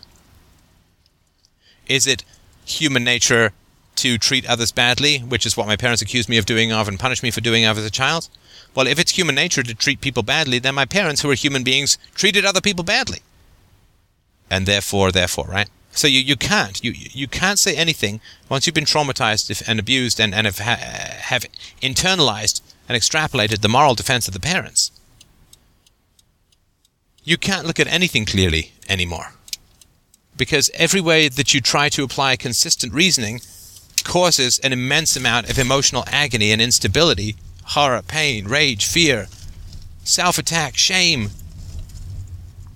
Is 1.88 2.06
it 2.06 2.24
human 2.66 3.02
nature 3.02 3.52
to 3.96 4.18
treat 4.18 4.46
others 4.46 4.70
badly, 4.70 5.18
which 5.18 5.44
is 5.46 5.56
what 5.56 5.66
my 5.66 5.76
parents 5.76 6.02
accused 6.02 6.28
me 6.28 6.38
of 6.38 6.46
doing 6.46 6.70
of 6.70 6.86
and 6.86 7.00
punished 7.00 7.22
me 7.22 7.30
for 7.30 7.40
doing 7.40 7.64
of 7.64 7.78
as 7.78 7.84
a 7.84 7.90
child? 7.90 8.28
Well, 8.74 8.86
if 8.86 8.98
it's 8.98 9.12
human 9.12 9.34
nature 9.34 9.62
to 9.62 9.74
treat 9.74 10.00
people 10.00 10.22
badly, 10.22 10.58
then 10.58 10.74
my 10.74 10.84
parents, 10.84 11.22
who 11.22 11.30
are 11.30 11.34
human 11.34 11.64
beings, 11.64 11.98
treated 12.14 12.44
other 12.44 12.60
people 12.60 12.84
badly. 12.84 13.20
And 14.50 14.66
therefore, 14.66 15.10
therefore, 15.10 15.46
right? 15.46 15.68
So 15.98 16.06
you, 16.06 16.20
you 16.20 16.36
can't. 16.36 16.82
You, 16.84 16.92
you 16.94 17.26
can't 17.26 17.58
say 17.58 17.74
anything 17.76 18.20
once 18.48 18.66
you've 18.66 18.74
been 18.74 18.84
traumatized 18.84 19.62
and 19.66 19.80
abused 19.80 20.20
and, 20.20 20.32
and 20.32 20.46
have, 20.46 20.58
have 20.58 21.44
internalized 21.82 22.60
and 22.88 22.96
extrapolated 22.96 23.62
the 23.62 23.68
moral 23.68 23.96
defense 23.96 24.28
of 24.28 24.32
the 24.32 24.38
parents. 24.38 24.92
You 27.24 27.36
can't 27.36 27.66
look 27.66 27.80
at 27.80 27.88
anything 27.88 28.26
clearly 28.26 28.72
anymore. 28.88 29.32
Because 30.36 30.70
every 30.74 31.00
way 31.00 31.28
that 31.28 31.52
you 31.52 31.60
try 31.60 31.88
to 31.88 32.04
apply 32.04 32.36
consistent 32.36 32.94
reasoning 32.94 33.40
causes 34.04 34.60
an 34.60 34.72
immense 34.72 35.16
amount 35.16 35.50
of 35.50 35.58
emotional 35.58 36.04
agony 36.06 36.52
and 36.52 36.62
instability, 36.62 37.34
horror, 37.64 38.02
pain, 38.02 38.46
rage, 38.46 38.86
fear, 38.86 39.26
self 40.04 40.38
attack, 40.38 40.76
shame, 40.76 41.30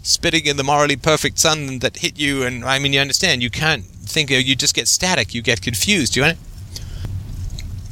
spitting 0.03 0.47
in 0.47 0.57
the 0.57 0.65
morally 0.65 0.97
perfect 0.97 1.39
sun 1.39 1.79
that 1.81 1.99
hit 1.99 2.19
you. 2.19 2.43
And 2.43 2.65
I 2.65 2.79
mean, 2.79 2.93
you 2.93 3.01
understand, 3.01 3.43
you 3.43 3.51
can't 3.51 3.85
think, 3.85 4.31
you 4.31 4.57
just 4.57 4.75
get 4.75 4.89
static, 4.89 5.35
you 5.35 5.43
get 5.43 5.63
confused, 5.63 6.17
you 6.17 6.23
know? 6.23 6.35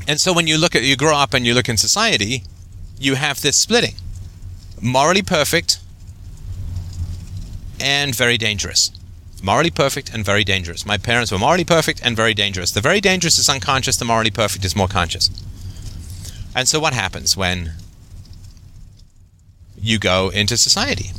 And 0.09 0.21
so 0.21 0.33
when 0.33 0.47
you 0.47 0.59
look 0.59 0.75
at, 0.75 0.83
you 0.83 0.97
grow 0.97 1.17
up 1.17 1.35
and 1.35 1.47
you 1.47 1.55
look 1.55 1.69
in 1.69 1.77
society, 1.77 2.43
you 2.99 3.15
have 3.15 3.41
this 3.41 3.57
splitting 3.57 3.95
morally 4.83 5.23
perfect 5.23 5.79
and 7.81 8.15
very 8.15 8.39
dangerous 8.39 8.91
morally 9.43 9.71
perfect 9.71 10.13
and 10.13 10.25
very 10.25 10.45
dangerous. 10.45 10.87
My 10.87 10.99
parents 10.99 11.33
were 11.33 11.39
morally 11.39 11.65
perfect 11.65 12.01
and 12.05 12.17
very 12.17 12.35
dangerous. 12.35 12.71
The 12.73 12.81
very 12.81 13.01
dangerous 13.01 13.39
is 13.39 13.49
unconscious, 13.49 13.97
the 13.97 14.05
morally 14.05 14.31
perfect 14.31 14.65
is 14.65 14.77
more 14.77 14.89
conscious. 14.89 15.31
And 16.55 16.69
so 16.69 16.81
what 16.81 16.93
happens 16.93 17.37
when 17.37 17.73
you 19.81 19.99
go 19.99 20.29
into 20.31 20.57
society? 20.57 21.11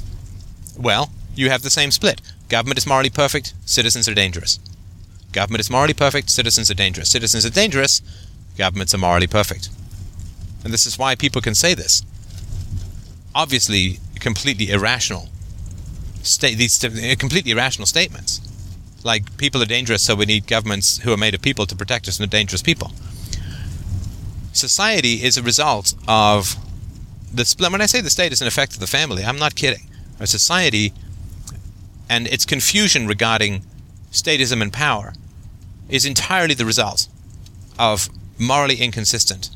Well, 0.82 1.12
you 1.36 1.50
have 1.50 1.62
the 1.62 1.70
same 1.70 1.92
split. 1.92 2.22
Government 2.50 2.78
is 2.78 2.88
morally 2.88 3.10
perfect, 3.10 3.54
citizens 3.66 4.08
are 4.08 4.14
dangerous. 4.14 4.60
Government 5.32 5.62
is 5.62 5.70
morally 5.70 5.94
perfect, 5.94 6.30
citizens 6.30 6.70
are 6.70 6.76
dangerous. 6.76 7.10
Citizens 7.10 7.46
are 7.46 7.50
dangerous, 7.50 8.02
governments 8.58 8.94
are 8.94 8.98
morally 8.98 9.28
perfect. 9.28 9.70
And 10.64 10.74
this 10.74 10.86
is 10.86 10.98
why 10.98 11.16
people 11.16 11.42
can 11.42 11.56
say 11.56 11.74
this. 11.74 12.04
Obviously, 13.34 14.00
completely 14.20 14.70
irrational 14.70 15.30
state 16.22 16.58
these 16.58 16.84
uh, 16.84 17.16
completely 17.18 17.52
irrational 17.52 17.86
statements. 17.86 18.42
Like 19.04 19.38
people 19.38 19.62
are 19.62 19.66
dangerous, 19.66 20.04
so 20.04 20.16
we 20.16 20.26
need 20.26 20.46
governments 20.46 21.00
who 21.00 21.12
are 21.12 21.18
made 21.18 21.34
of 21.34 21.42
people 21.42 21.66
to 21.66 21.76
protect 21.76 22.08
us 22.08 22.18
from 22.18 22.28
dangerous 22.28 22.62
people. 22.62 22.92
Society 24.54 25.24
is 25.24 25.38
a 25.38 25.42
result 25.42 25.96
of 26.08 26.56
the 27.34 27.46
split. 27.46 27.72
When 27.72 27.82
I 27.82 27.88
say 27.88 28.02
the 28.02 28.10
state 28.10 28.32
is 28.32 28.42
an 28.42 28.48
effect 28.48 28.74
of 28.74 28.80
the 28.80 28.88
family, 28.88 29.24
I'm 29.24 29.40
not 29.40 29.56
kidding. 29.56 29.88
A 30.22 30.28
society 30.28 30.94
and 32.08 32.28
its 32.28 32.46
confusion 32.46 33.08
regarding 33.08 33.66
statism 34.12 34.62
and 34.62 34.72
power 34.72 35.14
is 35.90 36.06
entirely 36.06 36.54
the 36.54 36.64
result 36.66 37.08
of 37.80 38.08
morally 38.38 38.76
inconsistent, 38.76 39.50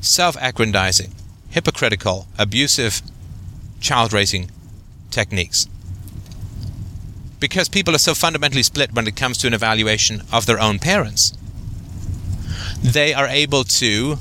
self 0.00 0.36
aggrandizing, 0.40 1.12
hypocritical, 1.50 2.28
abusive 2.38 3.02
child 3.80 4.12
raising 4.12 4.48
techniques. 5.10 5.66
Because 7.40 7.68
people 7.68 7.96
are 7.96 7.98
so 7.98 8.14
fundamentally 8.14 8.62
split 8.62 8.92
when 8.92 9.08
it 9.08 9.16
comes 9.16 9.38
to 9.38 9.48
an 9.48 9.54
evaluation 9.54 10.22
of 10.32 10.46
their 10.46 10.60
own 10.60 10.78
parents. 10.78 11.36
They 12.80 13.12
are 13.12 13.26
able 13.26 13.64
to 13.64 14.18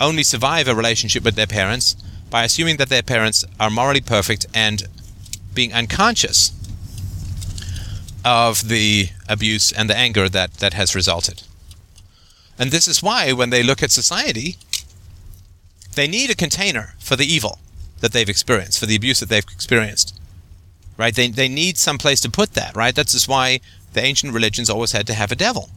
only 0.00 0.22
survive 0.22 0.66
a 0.66 0.74
relationship 0.74 1.24
with 1.24 1.34
their 1.34 1.46
parents 1.46 1.94
by 2.30 2.44
assuming 2.44 2.76
that 2.76 2.88
their 2.88 3.02
parents 3.02 3.44
are 3.58 3.70
morally 3.70 4.00
perfect 4.00 4.46
and 4.54 4.84
being 5.52 5.72
unconscious 5.72 6.52
of 8.24 8.68
the 8.68 9.08
abuse 9.28 9.72
and 9.72 9.90
the 9.90 9.96
anger 9.96 10.28
that, 10.28 10.54
that 10.54 10.74
has 10.74 10.94
resulted. 10.94 11.42
And 12.58 12.70
this 12.70 12.86
is 12.86 13.02
why, 13.02 13.32
when 13.32 13.50
they 13.50 13.62
look 13.62 13.82
at 13.82 13.90
society, 13.90 14.56
they 15.94 16.06
need 16.06 16.30
a 16.30 16.36
container 16.36 16.94
for 16.98 17.16
the 17.16 17.24
evil 17.24 17.58
that 18.00 18.12
they've 18.12 18.28
experienced, 18.28 18.78
for 18.78 18.86
the 18.86 18.96
abuse 18.96 19.20
that 19.20 19.28
they've 19.28 19.44
experienced. 19.44 20.18
Right? 20.96 21.14
They, 21.14 21.28
they 21.28 21.48
need 21.48 21.78
some 21.78 21.98
place 21.98 22.20
to 22.20 22.30
put 22.30 22.52
that, 22.52 22.76
right? 22.76 22.94
That's 22.94 23.12
just 23.12 23.28
why 23.28 23.60
the 23.94 24.02
ancient 24.02 24.34
religions 24.34 24.68
always 24.68 24.92
had 24.92 25.06
to 25.06 25.14
have 25.14 25.32
a 25.32 25.36
devil. 25.36 25.70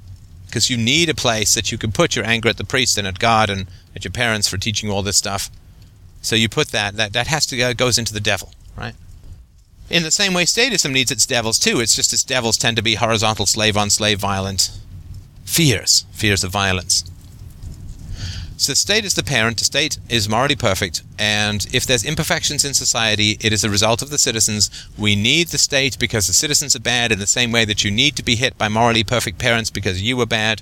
Because 0.46 0.70
you 0.70 0.78
need 0.78 1.10
a 1.10 1.16
place 1.16 1.56
that 1.56 1.72
you 1.72 1.78
can 1.78 1.92
put 1.92 2.16
your 2.16 2.26
anger 2.26 2.50
at 2.50 2.58
the 2.58 2.66
priest 2.66 2.98
and 2.98 3.08
at 3.08 3.18
God 3.18 3.50
and 3.50 3.68
at 3.96 4.04
your 4.04 4.12
parents 4.12 4.48
for 4.48 4.58
teaching 4.58 4.90
all 4.92 5.02
this 5.02 5.18
stuff. 5.18 5.50
So 6.24 6.36
you 6.36 6.50
put 6.50 6.70
that, 6.70 6.96
that, 6.96 7.14
that 7.14 7.28
has 7.28 7.46
to 7.48 7.58
go, 7.58 7.74
goes 7.76 8.00
into 8.00 8.14
the 8.14 8.20
devil, 8.20 8.52
right? 8.76 8.96
In 9.90 10.02
the 10.02 10.10
same 10.10 10.34
way, 10.34 10.46
statism 10.46 10.92
needs 10.92 11.12
its 11.12 11.26
devils 11.28 11.60
too. 11.60 11.80
It's 11.80 11.96
just 11.96 12.14
its 12.14 12.24
devils 12.24 12.58
tend 12.58 12.78
to 12.78 12.82
be 12.82 12.96
horizontal 12.96 13.46
slave 13.46 13.78
on 13.78 13.92
slave 13.92 14.20
violent 14.20 14.72
fears, 15.44 16.06
fears 16.12 16.44
of 16.44 16.52
violence. 16.52 17.04
So 18.56 18.72
the 18.72 18.78
state 18.78 19.04
is 19.04 19.16
the 19.16 19.24
parent, 19.24 19.58
the 19.58 19.66
state 19.66 19.98
is 20.08 20.30
morally 20.30 20.56
perfect, 20.56 21.04
and 21.20 21.68
if 21.74 21.86
there's 21.86 22.06
imperfections 22.06 22.64
in 22.64 22.74
society, 22.74 23.38
it 23.42 23.52
is 23.52 23.66
a 23.66 23.70
result 23.70 24.02
of 24.02 24.10
the 24.10 24.18
citizens. 24.18 24.70
We 24.98 25.18
need 25.18 25.50
the 25.50 25.58
state 25.58 26.00
because 26.00 26.28
the 26.28 26.34
citizens 26.34 26.74
are 26.74 26.80
bad 26.80 27.12
in 27.12 27.20
the 27.20 27.28
same 27.28 27.52
way 27.52 27.66
that 27.66 27.84
you 27.84 27.92
need 27.92 28.16
to 28.16 28.24
be 28.24 28.36
hit 28.36 28.58
by 28.58 28.70
morally 28.70 29.04
perfect 29.04 29.38
parents 29.38 29.70
because 29.70 30.02
you 30.02 30.16
were 30.16 30.26
bad. 30.26 30.62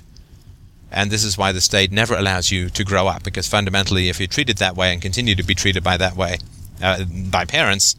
And 0.92 1.10
this 1.10 1.24
is 1.24 1.38
why 1.38 1.52
the 1.52 1.62
state 1.62 1.90
never 1.90 2.14
allows 2.14 2.50
you 2.50 2.68
to 2.68 2.84
grow 2.84 3.08
up, 3.08 3.22
because 3.22 3.48
fundamentally, 3.48 4.10
if 4.10 4.20
you're 4.20 4.26
treated 4.26 4.58
that 4.58 4.76
way 4.76 4.92
and 4.92 5.00
continue 5.00 5.34
to 5.34 5.42
be 5.42 5.54
treated 5.54 5.82
by 5.82 5.96
that 5.96 6.16
way, 6.16 6.36
uh, 6.82 7.04
by 7.30 7.46
parents, 7.46 7.96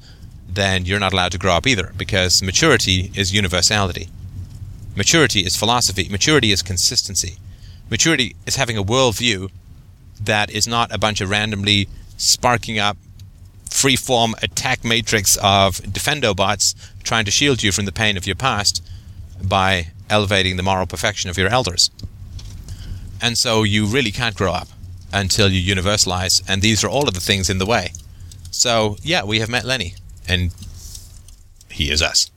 then 0.47 0.86
you're 0.86 0.99
not 0.99 1.12
allowed 1.12 1.32
to 1.32 1.39
grow 1.39 1.53
up 1.53 1.65
either, 1.65 1.91
because 1.97 2.43
maturity 2.43 3.12
is 3.15 3.34
universality. 3.34 4.10
Maturity 4.95 5.39
is 5.39 5.56
philosophy. 5.56 6.08
Maturity 6.08 6.51
is 6.51 6.62
consistency. 6.62 7.38
Maturity 7.89 8.36
is 8.45 8.58
having 8.58 8.77
a 8.77 8.84
worldview 8.84 9.49
that 10.21 10.51
is 10.51 10.67
not 10.67 10.93
a 10.93 10.99
bunch 10.99 11.19
of 11.19 11.32
randomly 11.32 11.88
sparking 12.17 12.77
up 12.77 12.95
free-form 13.71 14.36
attack 14.43 14.86
matrix 14.86 15.36
of 15.38 15.77
defendo 15.77 16.36
bots 16.36 16.75
trying 17.01 17.25
to 17.25 17.32
shield 17.32 17.63
you 17.63 17.71
from 17.71 17.86
the 17.86 17.91
pain 17.91 18.17
of 18.17 18.27
your 18.27 18.36
past 18.36 18.84
by 19.43 19.88
elevating 20.12 20.58
the 20.58 20.63
moral 20.63 20.86
perfection 20.86 21.29
of 21.32 21.39
your 21.39 21.49
elders. 21.49 21.89
And 23.21 23.38
so 23.38 23.63
you 23.63 23.86
really 23.86 24.12
can't 24.12 24.36
grow 24.36 24.52
up 24.52 24.67
until 25.12 25.49
you 25.49 25.76
universalize, 25.76 26.43
and 26.47 26.62
these 26.62 26.84
are 26.84 26.89
all 26.89 27.08
of 27.08 27.13
the 27.13 27.21
things 27.21 27.49
in 27.49 27.58
the 27.60 27.65
way. 27.65 27.93
So, 28.52 28.97
yeah, 29.02 29.23
we 29.23 29.39
have 29.39 29.49
met 29.49 29.65
Lenny, 29.65 29.95
and 30.28 30.54
he 31.69 31.91
is 31.91 32.02
us. 32.02 32.30